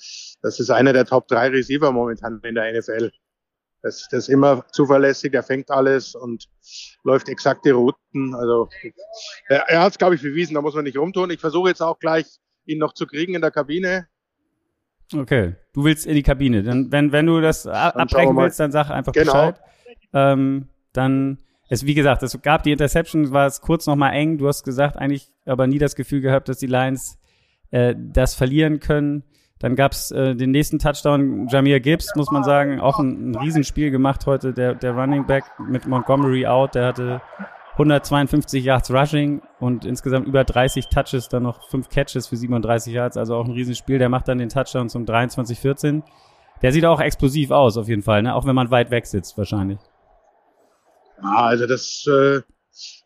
das 0.42 0.60
ist 0.60 0.70
einer 0.70 0.92
der 0.92 1.06
Top 1.06 1.28
3 1.28 1.48
Receiver 1.48 1.92
momentan 1.92 2.40
in 2.42 2.54
der 2.54 2.78
NFL. 2.78 3.12
Das, 3.82 4.08
das 4.10 4.24
ist 4.24 4.28
immer 4.28 4.64
zuverlässig, 4.72 5.34
er 5.34 5.42
fängt 5.42 5.70
alles 5.70 6.14
und 6.14 6.48
läuft 7.02 7.28
exakte 7.28 7.72
Routen. 7.72 8.34
Also 8.34 8.70
er, 9.48 9.68
er 9.68 9.82
hat 9.82 9.92
es, 9.92 9.98
glaube 9.98 10.14
ich, 10.14 10.22
bewiesen, 10.22 10.54
da 10.54 10.62
muss 10.62 10.74
man 10.74 10.84
nicht 10.84 10.96
rumtun. 10.96 11.30
Ich 11.30 11.40
versuche 11.40 11.68
jetzt 11.68 11.82
auch 11.82 11.98
gleich, 11.98 12.24
ihn 12.64 12.78
noch 12.78 12.94
zu 12.94 13.06
kriegen 13.06 13.34
in 13.34 13.42
der 13.42 13.50
Kabine. 13.50 14.08
Okay, 15.12 15.56
du 15.74 15.84
willst 15.84 16.06
in 16.06 16.14
die 16.14 16.22
Kabine. 16.22 16.62
Dann, 16.62 16.90
wenn, 16.90 17.12
wenn 17.12 17.26
du 17.26 17.42
das 17.42 17.66
abbrechen 17.66 18.34
willst, 18.36 18.58
dann 18.58 18.72
sag 18.72 18.88
einfach 18.90 19.12
Genau. 19.12 19.32
Bescheid. 19.32 19.60
Ähm, 20.14 20.68
dann, 20.94 21.38
es, 21.68 21.84
wie 21.84 21.94
gesagt, 21.94 22.22
es 22.22 22.40
gab 22.40 22.62
die 22.62 22.72
Interception, 22.72 23.32
war 23.32 23.46
es 23.46 23.60
kurz 23.60 23.86
nochmal 23.86 24.14
eng. 24.14 24.38
Du 24.38 24.48
hast 24.48 24.64
gesagt, 24.64 24.96
eigentlich 24.96 25.30
aber 25.44 25.66
nie 25.66 25.78
das 25.78 25.94
Gefühl 25.94 26.22
gehabt, 26.22 26.48
dass 26.48 26.56
die 26.56 26.66
Lions 26.66 27.18
äh, 27.74 27.94
das 27.98 28.36
verlieren 28.36 28.78
können. 28.78 29.24
Dann 29.58 29.74
gab's 29.74 30.12
äh, 30.12 30.36
den 30.36 30.52
nächsten 30.52 30.78
Touchdown, 30.78 31.48
Jamir 31.48 31.80
Gibbs, 31.80 32.14
muss 32.14 32.30
man 32.30 32.44
sagen, 32.44 32.80
auch 32.80 33.00
ein, 33.00 33.30
ein 33.30 33.34
Riesenspiel 33.34 33.90
gemacht 33.90 34.26
heute, 34.26 34.52
der, 34.52 34.74
der 34.74 34.92
Running 34.92 35.26
Back 35.26 35.44
mit 35.58 35.86
Montgomery 35.86 36.46
out, 36.46 36.76
der 36.76 36.86
hatte 36.86 37.20
152 37.72 38.64
Yards 38.64 38.92
Rushing 38.92 39.42
und 39.58 39.84
insgesamt 39.84 40.28
über 40.28 40.44
30 40.44 40.86
Touches, 40.86 41.28
dann 41.28 41.42
noch 41.42 41.68
fünf 41.68 41.88
Catches 41.88 42.28
für 42.28 42.36
37 42.36 42.92
Yards, 42.92 43.16
also 43.16 43.34
auch 43.34 43.44
ein 43.44 43.50
Riesenspiel. 43.52 43.98
Der 43.98 44.08
macht 44.08 44.28
dann 44.28 44.38
den 44.38 44.50
Touchdown 44.50 44.88
zum 44.88 45.04
23-14. 45.04 46.02
Der 46.62 46.70
sieht 46.70 46.84
auch 46.84 47.00
explosiv 47.00 47.50
aus, 47.50 47.76
auf 47.76 47.88
jeden 47.88 48.02
Fall, 48.02 48.22
ne? 48.22 48.36
auch 48.36 48.46
wenn 48.46 48.54
man 48.54 48.70
weit 48.70 48.92
weg 48.92 49.06
sitzt, 49.06 49.36
wahrscheinlich. 49.36 49.80
Ja, 51.20 51.36
also 51.36 51.66
das, 51.66 52.06
äh, 52.06 52.40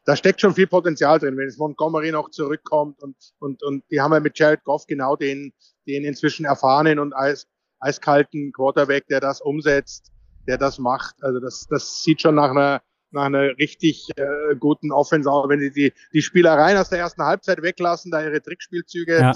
da 0.05 0.17
steckt 0.17 0.41
schon 0.41 0.55
viel 0.55 0.67
Potenzial 0.67 1.19
drin, 1.19 1.37
wenn 1.37 1.49
es 1.49 1.59
Montgomery 1.59 2.13
noch 2.13 2.31
zurückkommt 2.31 3.03
und, 3.03 3.17
und, 3.39 3.63
und 3.63 3.85
die 3.91 4.01
haben 4.01 4.13
ja 4.13 4.21
mit 4.21 4.39
Jared 4.39 4.65
Goff 4.65 4.87
genau 4.87 5.17
den, 5.17 5.53
den 5.87 6.05
inzwischen 6.05 6.45
erfahrenen 6.47 6.99
und 6.99 7.13
eis, 7.15 7.47
eiskalten 7.81 8.53
Quarterback, 8.53 9.07
der 9.09 9.21
das 9.21 9.41
umsetzt, 9.41 10.13
der 10.47 10.59
das 10.59 10.79
macht. 10.79 11.17
Also 11.23 11.41
das, 11.41 11.67
das 11.69 12.03
sieht 12.03 12.23
schon 12.23 12.35
nach 12.35 12.51
einer, 12.51 12.83
nach 13.11 13.25
einer 13.25 13.57
richtig 13.59 14.09
äh, 14.17 14.55
guten 14.59 14.93
Offense 14.93 15.31
aus, 15.31 15.49
wenn 15.49 15.61
sie 15.61 15.71
die, 15.71 15.93
die 16.13 16.23
Spielereien 16.23 16.77
aus 16.77 16.91
der 16.91 16.99
ersten 16.99 17.23
Halbzeit 17.23 17.63
weglassen, 17.63 18.11
da 18.11 18.23
ihre 18.23 18.43
Trickspielzüge, 18.43 19.19
Ja. 19.19 19.33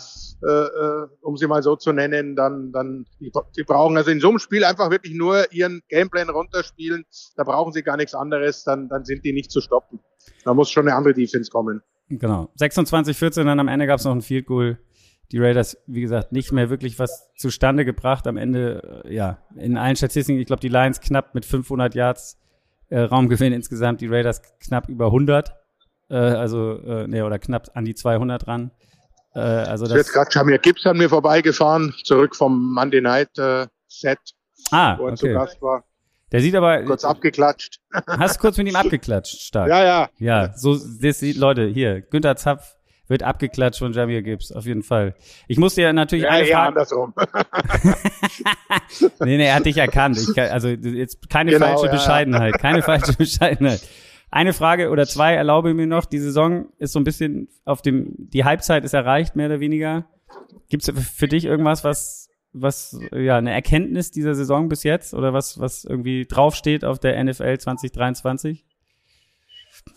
äh, 0.46 0.66
äh, 0.66 1.08
um 1.22 1.36
sie 1.36 1.46
mal 1.46 1.62
so 1.62 1.76
zu 1.76 1.92
nennen, 1.92 2.36
dann, 2.36 2.72
dann 2.72 3.06
die, 3.20 3.32
die 3.56 3.62
brauchen 3.62 3.96
also 3.96 4.10
in 4.10 4.20
so 4.20 4.28
einem 4.28 4.38
Spiel 4.38 4.64
einfach 4.64 4.90
wirklich 4.90 5.14
nur 5.14 5.50
ihren 5.52 5.82
Gameplan 5.88 6.28
runterspielen. 6.28 7.04
Da 7.36 7.44
brauchen 7.44 7.72
sie 7.72 7.82
gar 7.82 7.96
nichts 7.96 8.14
anderes, 8.14 8.64
dann, 8.64 8.88
dann 8.88 9.04
sind 9.04 9.24
die 9.24 9.32
nicht 9.32 9.50
zu 9.50 9.60
stoppen. 9.60 10.00
Da 10.44 10.54
muss 10.54 10.70
schon 10.70 10.88
eine 10.88 10.96
andere 10.96 11.14
Defense 11.14 11.50
kommen. 11.50 11.82
Genau. 12.08 12.50
26-14, 12.58 13.44
dann 13.44 13.60
am 13.60 13.68
Ende 13.68 13.86
gab's 13.86 14.04
noch 14.04 14.12
ein 14.12 14.22
Field 14.22 14.46
Goal. 14.46 14.78
Die 15.30 15.38
Raiders, 15.38 15.78
wie 15.86 16.02
gesagt, 16.02 16.32
nicht 16.32 16.52
mehr 16.52 16.68
wirklich 16.68 16.98
was 16.98 17.30
zustande 17.36 17.84
gebracht. 17.86 18.26
Am 18.26 18.36
Ende, 18.36 19.02
äh, 19.06 19.14
ja, 19.14 19.38
in 19.56 19.78
allen 19.78 19.96
Statistiken, 19.96 20.38
ich 20.38 20.46
glaube, 20.46 20.60
die 20.60 20.68
Lions 20.68 21.00
knapp 21.00 21.34
mit 21.34 21.46
500 21.46 21.94
Yards 21.94 22.38
äh, 22.90 23.00
Raumgewinn 23.00 23.52
insgesamt, 23.54 24.02
die 24.02 24.08
Raiders 24.08 24.42
knapp 24.60 24.88
über 24.90 25.06
100. 25.06 25.54
Äh, 26.10 26.16
also, 26.16 26.78
äh, 26.82 27.06
nee, 27.08 27.22
oder 27.22 27.38
knapp 27.38 27.70
an 27.74 27.86
die 27.86 27.94
200 27.94 28.46
ran. 28.46 28.72
Äh, 29.34 29.38
also 29.40 29.86
Jetzt 29.86 30.08
das. 30.08 30.12
gerade 30.12 30.28
Jamir 30.32 30.58
Gibbs 30.58 30.84
an 30.84 30.98
mir 30.98 31.08
vorbeigefahren, 31.08 31.94
zurück 32.04 32.36
vom 32.36 32.74
Monday 32.74 33.00
Night 33.00 33.30
äh, 33.38 33.66
Set, 33.88 34.18
Ah, 34.70 34.98
wo 34.98 35.06
er 35.08 35.14
zu 35.16 35.24
okay. 35.26 35.34
Gast 35.34 35.62
war. 35.62 35.84
Der 36.32 36.40
sieht 36.40 36.54
aber, 36.54 36.82
Kurz 36.84 37.04
abgeklatscht. 37.04 37.78
hast 38.06 38.38
kurz 38.40 38.56
mit 38.56 38.68
ihm 38.68 38.76
abgeklatscht, 38.76 39.40
stark. 39.40 39.68
Ja, 39.68 39.84
ja. 39.84 40.08
Ja, 40.18 40.52
so, 40.56 40.78
das 41.00 41.20
sieht, 41.20 41.36
Leute, 41.36 41.66
hier, 41.66 42.00
Günther 42.00 42.36
Zapf 42.36 42.76
wird 43.08 43.22
abgeklatscht 43.22 43.78
von 43.80 43.92
Jamir 43.92 44.22
Gibbs, 44.22 44.50
auf 44.52 44.64
jeden 44.64 44.82
Fall. 44.82 45.14
Ich 45.46 45.58
musste 45.58 45.82
ja 45.82 45.92
natürlich 45.92 46.24
Ja, 46.24 46.30
eine 46.30 46.46
Frage, 46.46 46.68
andersrum. 46.68 47.14
Nee, 49.20 49.36
nee, 49.36 49.46
er 49.46 49.56
hat 49.56 49.66
dich 49.66 49.76
erkannt. 49.76 50.18
Kann, 50.34 50.50
also 50.50 50.68
jetzt 50.68 51.28
keine 51.28 51.50
Genau, 51.50 51.66
falsche 51.66 51.86
ja. 51.86 51.92
Bescheidenheit, 51.92 52.58
keine 52.58 52.82
falsche 52.82 53.12
Bescheidenheit. 53.14 53.80
Eine 54.30 54.52
Frage 54.54 54.88
oder 54.90 55.06
zwei 55.06 55.34
erlaube 55.34 55.74
mir 55.74 55.86
noch. 55.86 56.06
Die 56.06 56.18
Saison 56.18 56.66
ist 56.78 56.92
so 56.92 57.00
ein 57.00 57.04
bisschen 57.04 57.48
auf 57.64 57.82
dem, 57.82 58.14
die 58.16 58.44
Halbzeit 58.44 58.84
ist 58.84 58.94
erreicht, 58.94 59.36
mehr 59.36 59.46
oder 59.46 59.60
weniger. 59.60 60.06
Gibt 60.70 60.88
es 60.88 61.10
für 61.14 61.28
dich 61.28 61.44
irgendwas, 61.44 61.84
was, 61.84 62.21
was, 62.52 62.98
ja, 63.12 63.38
eine 63.38 63.52
Erkenntnis 63.52 64.10
dieser 64.10 64.34
Saison 64.34 64.68
bis 64.68 64.82
jetzt 64.82 65.14
oder 65.14 65.32
was, 65.32 65.58
was 65.58 65.84
irgendwie 65.84 66.26
draufsteht 66.26 66.84
auf 66.84 66.98
der 66.98 67.22
NFL 67.22 67.58
2023? 67.58 68.64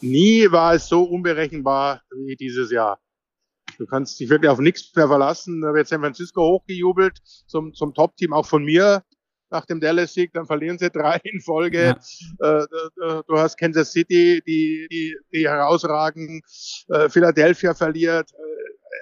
Nie 0.02 0.52
war 0.52 0.74
es 0.76 0.88
so 0.88 1.04
unberechenbar 1.04 2.02
wie 2.26 2.36
dieses 2.36 2.72
Jahr. 2.72 3.00
Du 3.78 3.86
kannst 3.86 4.20
dich 4.20 4.30
wirklich 4.30 4.50
auf 4.50 4.60
nichts 4.60 4.96
mehr 4.96 5.08
verlassen. 5.08 5.62
Da 5.62 5.74
wird 5.74 5.88
San 5.88 6.00
Francisco 6.02 6.42
hochgejubelt 6.42 7.20
zum, 7.48 7.74
zum 7.74 7.94
Top-Team, 7.94 8.32
auch 8.32 8.46
von 8.46 8.64
mir 8.64 9.04
nach 9.50 9.66
dem 9.66 9.80
Dallas-Sieg. 9.82 10.32
Dann 10.34 10.46
verlieren 10.46 10.78
sie 10.78 10.90
drei 10.90 11.20
in 11.24 11.42
Folge. 11.42 11.98
Ja. 12.40 12.60
Äh, 12.62 12.66
du- 13.28 13.38
hast 13.38 13.58
Kansas 13.58 13.92
City, 13.92 14.42
die, 14.48 14.88
die, 14.90 15.18
die 15.34 15.48
herausragen. 15.48 16.42
Äh, 16.88 17.10
Philadelphia 17.10 17.74
verliert. 17.74 18.32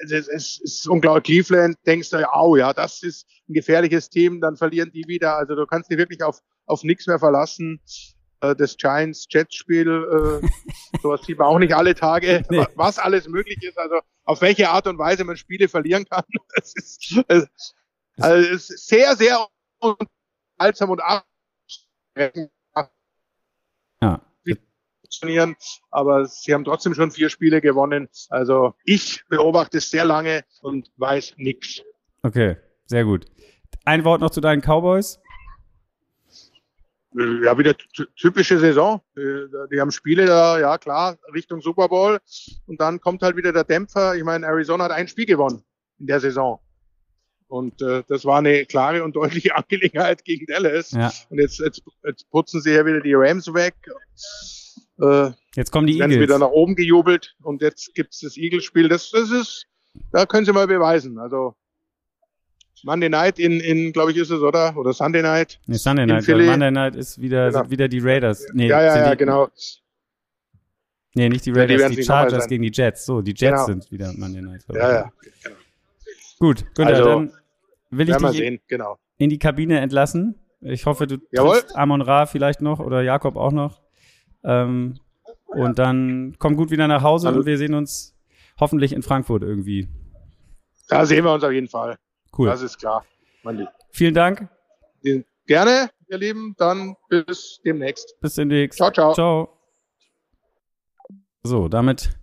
Es, 0.02 0.12
ist- 0.12 0.30
es 0.30 0.60
ist 0.62 0.88
unglaublich. 0.88 1.46
Cleveland 1.48 1.78
denkst 1.86 2.10
du, 2.10 2.32
au, 2.34 2.56
ja, 2.56 2.74
das 2.74 3.04
ist 3.04 3.28
ein 3.50 3.54
gefährliches 3.54 4.10
Team. 4.10 4.42
Dann 4.42 4.58
verlieren 4.58 4.92
die 4.92 5.04
wieder. 5.08 5.38
Also 5.38 5.56
du 5.56 5.66
kannst 5.66 5.90
dich 5.92 5.98
wirklich 5.98 6.24
auf, 6.24 6.40
auf 6.66 6.84
nichts 6.84 7.08
mehr 7.08 7.20
verlassen. 7.20 7.82
Äh, 8.42 8.56
Das 8.56 8.78
Giants-Jets-Spiel, 8.78 10.42
äh, 10.44 10.48
sowas 11.02 11.22
sieht 11.26 11.38
man 11.40 11.48
auch 11.48 11.60
nicht 11.60 11.74
alle 11.74 11.96
Tage, 11.96 12.44
Nee. 12.50 12.66
was 12.76 13.00
alles 13.00 13.28
möglich 13.28 13.62
ist. 13.64 13.78
Also 13.78 14.00
auf 14.26 14.42
welche 14.42 14.70
Art 14.70 14.88
und 14.88 14.98
Weise 14.98 15.24
man 15.24 15.38
Spiele 15.38 15.68
verlieren 15.68 16.06
kann. 16.06 16.24
Das 16.56 16.74
ist, 16.76 17.18
äh, 17.28 17.46
also 18.18 18.50
es 18.50 18.70
ist 18.70 18.88
sehr, 18.88 19.16
sehr 19.16 19.48
unterhaltsam 19.80 20.90
und 20.92 21.02
abschreckend 21.02 22.52
Ja. 24.02 24.22
Funktionieren, 25.20 25.56
aber 25.92 26.26
sie 26.26 26.54
haben 26.54 26.64
trotzdem 26.64 26.94
schon 26.94 27.12
vier 27.12 27.30
Spiele 27.30 27.62
gewonnen. 27.62 28.10
Also 28.30 28.74
ich 28.84 29.24
beobachte 29.30 29.78
es 29.78 29.90
sehr 29.90 30.06
lange 30.06 30.44
und 30.62 30.92
weiß 30.98 31.34
nichts. 31.38 31.82
Okay, 32.24 32.58
sehr 32.86 33.04
gut. 33.06 33.26
Ein 33.86 34.04
Wort 34.06 34.22
noch 34.22 34.30
zu 34.32 34.42
deinen 34.42 34.62
Cowboys. 34.62 35.20
Ja, 37.16 37.56
wieder 37.60 37.78
ty- 37.78 38.08
typische 38.16 38.58
Saison. 38.58 39.00
Äh, 39.16 39.22
Die 39.72 39.80
haben 39.80 39.92
Spiele 39.92 40.26
da, 40.26 40.60
ja 40.60 40.78
klar, 40.80 41.18
Richtung 41.32 41.62
Super 41.62 41.88
Bowl. 41.88 42.20
Und 42.66 42.82
dann 42.82 43.00
kommt 43.00 43.22
halt 43.22 43.36
wieder 43.38 43.54
der 43.54 43.64
Dämpfer. 43.66 44.16
Ich 44.16 44.24
meine, 44.24 44.48
Arizona 44.48 44.86
hat 44.86 44.92
ein 44.92 45.08
Spiel 45.08 45.28
gewonnen 45.28 45.64
in 46.00 46.08
der 46.08 46.20
Saison. 46.20 46.60
Und 47.48 47.84
äh, 47.84 48.02
das 48.08 48.26
war 48.26 48.40
eine 48.40 48.66
klare 48.66 49.04
und 49.04 49.16
deutliche 49.16 49.56
Angelegenheit 49.56 50.26
gegen 50.26 50.48
Dallas. 50.48 50.90
Ja. 50.92 51.12
Und 51.30 51.38
jetzt, 51.40 51.60
jetzt, 51.60 51.84
jetzt 52.04 52.28
putzen 52.32 52.62
sie 52.62 52.72
ja 52.72 52.84
wieder 52.84 53.02
die 53.02 53.14
Rams 53.14 53.54
weg. 53.54 53.76
Äh, 55.04 55.32
Jetzt 55.56 55.72
kommen 55.72 55.88
die 55.88 56.00
Eagles. 56.00 56.20
wieder 56.20 56.40
nach 56.40 56.50
oben 56.50 56.76
gejubelt. 56.76 57.36
Und 57.44 57.62
jetzt 57.62 57.94
gibt's 57.94 58.20
das 58.22 58.38
Eagles-Spiel. 58.38 58.88
Das, 58.90 59.12
das 59.12 59.30
ist, 59.32 59.68
da 60.12 60.26
können 60.26 60.46
sie 60.46 60.54
mal 60.54 60.66
beweisen. 60.68 61.20
Also 61.20 61.56
Monday 62.84 63.10
Night 63.10 63.40
in, 63.40 63.60
in 63.60 63.94
glaube 63.94 64.12
ich, 64.12 64.18
ist 64.18 64.30
es, 64.32 64.42
oder? 64.42 64.76
Oder 64.76 64.94
Sunday 64.94 65.22
Night. 65.22 65.60
Nee, 65.68 65.78
Sunday 65.78 66.06
Night, 66.06 66.24
Philly. 66.26 66.46
Monday 66.46 66.72
Night 66.72 66.96
ist 66.96 67.22
wieder, 67.22 67.48
Genau. 67.48 67.60
sind 67.62 67.72
wieder 67.72 67.88
die 67.88 68.00
Raiders. 68.00 68.46
Nee, 68.54 68.68
ja, 68.68 68.82
ja, 68.82 68.98
ja, 68.98 69.12
die, 69.12 69.18
genau. 69.18 69.48
Nee, 71.16 71.30
nicht 71.30 71.46
die 71.46 71.52
Ja, 71.52 71.54
die 71.54 71.60
Raiders, 71.62 71.80
werden 71.82 71.92
die, 71.92 71.98
mal 72.00 72.06
Chargers 72.06 72.48
gegen 72.48 72.64
die 72.64 72.72
Jets. 72.74 73.06
So, 73.06 73.22
die 73.22 73.32
Jets 73.32 73.40
Genau. 73.52 73.66
sind 73.68 73.92
wieder 73.92 74.12
Monday 74.18 74.42
Night. 74.42 74.66
Ja, 74.74 74.92
ja. 74.94 75.12
Gut, 76.40 76.66
Günther, 76.76 76.96
Also, 76.96 77.06
dann 77.10 77.34
will 77.92 78.10
ich 78.10 78.18
dich 78.18 78.28
sehen, 78.32 78.60
genau. 78.68 78.98
in 79.18 79.30
die 79.30 79.38
Kabine 79.40 79.80
entlassen. 79.80 80.36
Ich 80.62 80.86
hoffe, 80.86 81.06
du 81.08 81.18
Jawohl. 81.32 81.60
triffst 81.60 81.76
Amon 81.76 82.02
Ra 82.02 82.26
vielleicht 82.26 82.62
noch 82.62 82.80
oder 82.80 83.02
Jakob 83.02 83.36
auch 83.36 83.52
noch. 83.52 83.83
Ähm, 84.44 85.00
und 85.48 85.80
dann 85.80 86.36
komm 86.40 86.56
gut 86.56 86.72
wieder 86.72 86.88
nach 86.88 87.04
Hause 87.04 87.28
Also- 87.28 87.40
und 87.40 87.46
wir 87.46 87.58
sehen 87.58 87.74
uns 87.74 88.16
hoffentlich 88.60 88.94
in 88.94 89.04
Frankfurt 89.04 89.44
irgendwie. 89.44 89.88
Da 90.88 91.06
sehen 91.06 91.24
wir 91.24 91.34
uns 91.34 91.44
auf 91.44 91.52
jeden 91.52 91.68
Fall. 91.68 91.98
Cool. 92.38 92.48
Das 92.48 92.62
ist 92.62 92.78
klar. 92.78 93.06
Vielen 93.92 94.14
Dank. 94.14 94.48
Gerne, 95.46 95.90
ihr 96.08 96.18
Lieben. 96.18 96.56
Dann 96.58 96.96
bis 97.10 97.60
demnächst. 97.66 98.20
Bis 98.22 98.36
demnächst. 98.36 98.78
Ciao, 98.78 98.92
ciao. 98.92 99.14
Ciao. 99.14 99.50
So, 101.44 101.68
damit 101.68 102.18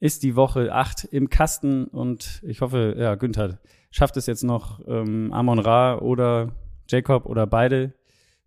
ist 0.00 0.22
die 0.22 0.36
Woche 0.36 0.72
8 0.72 1.04
im 1.04 1.30
Kasten 1.30 1.84
und 1.86 2.42
ich 2.42 2.60
hoffe, 2.60 2.94
ja, 2.98 3.14
Günther 3.14 3.58
schafft 3.90 4.16
es 4.16 4.26
jetzt 4.26 4.44
noch, 4.44 4.80
ähm, 4.86 5.32
Amon 5.32 5.58
Ra 5.58 5.98
oder 5.98 6.54
Jacob 6.88 7.26
oder 7.26 7.46
beide 7.46 7.94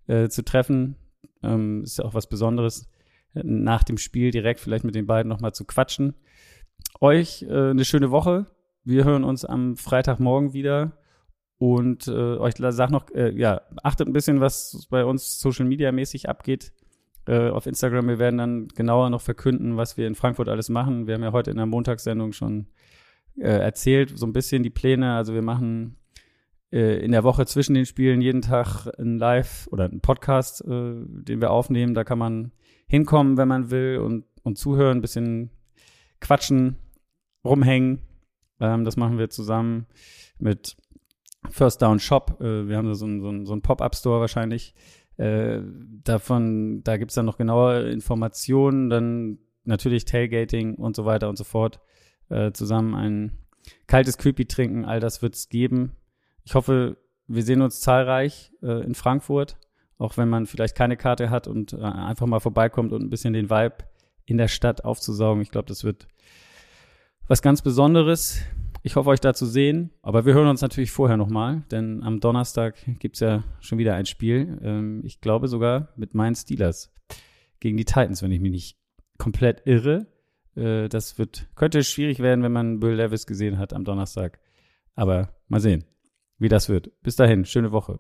äh, 0.08 0.30
zu 0.30 0.44
treffen. 0.44 0.96
Ähm, 1.42 1.84
ist 1.84 1.98
ja 1.98 2.06
auch 2.06 2.14
was 2.14 2.28
Besonderes, 2.28 2.88
nach 3.34 3.84
dem 3.84 3.98
Spiel 3.98 4.32
direkt 4.32 4.60
vielleicht 4.60 4.84
mit 4.84 4.96
den 4.96 5.08
beiden 5.08 5.30
nochmal 5.30 5.54
zu 5.54 5.66
quatschen. 5.66 6.16
Euch 7.00 7.44
äh, 7.44 7.72
eine 7.72 7.86
schöne 7.86 8.12
Woche. 8.12 8.48
Wir 8.84 9.04
hören 9.04 9.24
uns 9.24 9.46
am 9.46 9.78
Freitagmorgen 9.78 10.54
wieder. 10.54 10.98
Und 11.58 12.08
äh, 12.08 12.12
euch 12.12 12.56
sag 12.58 12.90
noch, 12.90 13.10
äh, 13.12 13.32
ja, 13.38 13.62
achtet 13.84 14.08
ein 14.08 14.14
bisschen, 14.14 14.42
was 14.42 14.88
bei 14.90 15.06
uns 15.06 15.40
Social 15.40 15.66
Media 15.66 15.92
mäßig 15.92 16.28
abgeht 16.28 16.74
äh, 17.26 17.50
auf 17.50 17.68
Instagram. 17.68 18.08
Wir 18.08 18.20
werden 18.20 18.38
dann 18.38 18.68
genauer 18.70 19.10
noch 19.10 19.22
verkünden, 19.22 19.78
was 19.78 19.98
wir 19.98 20.08
in 20.08 20.16
Frankfurt 20.16 20.50
alles 20.50 20.70
machen. 20.70 21.08
Wir 21.08 21.16
haben 21.16 21.24
ja 21.24 21.32
heute 21.32 21.52
in 21.52 21.58
der 21.58 21.66
Montagssendung 21.66 22.34
schon 22.34 22.68
äh, 23.38 23.48
erzählt, 23.48 24.12
so 24.18 24.26
ein 24.26 24.34
bisschen 24.34 24.64
die 24.64 24.70
Pläne. 24.70 25.14
Also 25.14 25.34
wir 25.34 25.42
machen 25.42 25.96
äh, 26.72 27.04
in 27.04 27.12
der 27.12 27.24
Woche 27.24 27.46
zwischen 27.46 27.76
den 27.76 27.86
Spielen 27.86 28.22
jeden 28.22 28.42
Tag 28.42 28.88
ein 29.00 29.18
Live 29.18 29.68
oder 29.72 29.86
einen 29.86 30.02
Podcast, 30.02 30.62
äh, 30.62 30.66
den 30.68 31.40
wir 31.40 31.52
aufnehmen. 31.52 31.94
Da 31.94 32.04
kann 32.04 32.20
man 32.20 32.52
hinkommen, 32.94 33.38
wenn 33.38 33.48
man 33.48 33.72
will 33.72 33.98
und, 33.98 34.24
und 34.44 34.60
zuhören, 34.60 35.00
ein 35.00 35.02
bisschen 35.02 35.50
quatschen, 36.20 36.76
rumhängen. 37.44 38.04
Ähm, 38.60 38.84
das 38.84 38.98
machen 38.98 39.18
wir 39.18 39.32
zusammen 39.32 39.88
mit 40.38 40.78
First 41.50 41.82
Down 41.82 42.00
Shop. 42.00 42.40
Äh, 42.40 42.68
wir 42.68 42.78
haben 42.78 42.86
da 42.86 42.94
so 42.94 43.06
einen 43.06 43.20
so 43.20 43.46
so 43.46 43.54
einen 43.54 43.64
Pop-Up-Store 43.64 44.20
wahrscheinlich. 44.20 44.76
Äh, 45.18 45.62
davon, 46.04 46.84
da 46.84 46.98
gibt's 46.98 47.16
dann 47.16 47.26
noch 47.26 47.38
genaue 47.38 47.90
Informationen, 47.90 48.92
dann 48.92 49.40
natürlich 49.64 50.06
Tailgating 50.06 50.76
und 50.76 50.96
so 50.96 51.04
weiter 51.04 51.30
und 51.30 51.38
so 51.40 51.46
fort. 51.46 51.80
Äh, 52.30 52.52
zusammen 52.52 52.94
ein 52.94 53.40
kaltes 53.88 54.20
Creepy 54.20 54.46
trinken, 54.46 54.86
all 54.86 55.00
das 55.00 55.24
wird's 55.24 55.50
geben. 55.50 55.94
Ich 56.44 56.54
hoffe, 56.54 56.98
wir 57.26 57.42
sehen 57.42 57.64
uns 57.64 57.82
zahlreich 57.82 58.54
äh, 58.62 58.86
in 58.86 58.94
Frankfurt, 58.94 59.58
auch 59.98 60.18
wenn 60.18 60.30
man 60.30 60.46
vielleicht 60.46 60.76
keine 60.76 60.98
Karte 60.98 61.30
hat 61.30 61.48
und 61.48 61.74
äh, 61.74 61.82
einfach 61.82 62.28
mal 62.28 62.40
vorbeikommt 62.40 62.92
und 62.92 63.02
ein 63.02 63.10
bisschen 63.10 63.34
den 63.34 63.50
Vibe 63.50 63.78
in 64.26 64.38
der 64.38 64.48
Stadt 64.48 64.86
aufzusaugen. 64.86 65.42
Ich 65.42 65.52
glaube, 65.52 65.68
das 65.68 65.84
wird 65.84 66.08
was 67.28 67.42
ganz 67.42 67.62
Besonderes. 67.62 68.42
Ich 68.86 68.96
hoffe, 68.96 69.10
euch 69.10 69.22
da 69.22 69.34
zu 69.34 69.46
sehen. 69.46 69.92
Aber 70.02 70.26
wir 70.26 70.34
hören 70.34 70.48
uns 70.48 70.62
natürlich 70.62 70.92
vorher 70.92 71.18
nochmal, 71.18 71.64
denn 71.72 72.04
am 72.04 72.20
Donnerstag 72.20 72.76
gibt's 73.00 73.22
ja 73.22 73.44
schon 73.60 73.78
wieder 73.78 73.96
ein 73.96 74.06
Spiel. 74.06 74.60
Ähm, 74.62 75.02
ich 75.06 75.22
glaube 75.22 75.48
sogar 75.48 75.90
mit 75.96 76.14
meinen 76.14 76.36
Steelers 76.36 76.94
gegen 77.60 77.78
die 77.78 77.86
Titans, 77.86 78.22
wenn 78.22 78.32
ich 78.32 78.42
mich 78.42 78.52
nicht 78.52 78.78
komplett 79.18 79.66
irre. 79.66 80.08
Äh, 80.56 80.90
das 80.90 81.18
wird, 81.18 81.48
könnte 81.56 81.84
schwierig 81.84 82.20
werden, 82.20 82.44
wenn 82.44 82.52
man 82.52 82.80
Bill 82.80 82.94
Levis 82.94 83.26
gesehen 83.26 83.58
hat 83.58 83.74
am 83.74 83.86
Donnerstag. 83.86 84.40
Aber 84.96 85.34
mal 85.48 85.62
sehen, 85.62 85.86
wie 86.38 86.50
das 86.50 86.68
wird. 86.68 86.92
Bis 87.02 87.16
dahin, 87.16 87.46
schöne 87.46 87.72
Woche. 87.72 88.00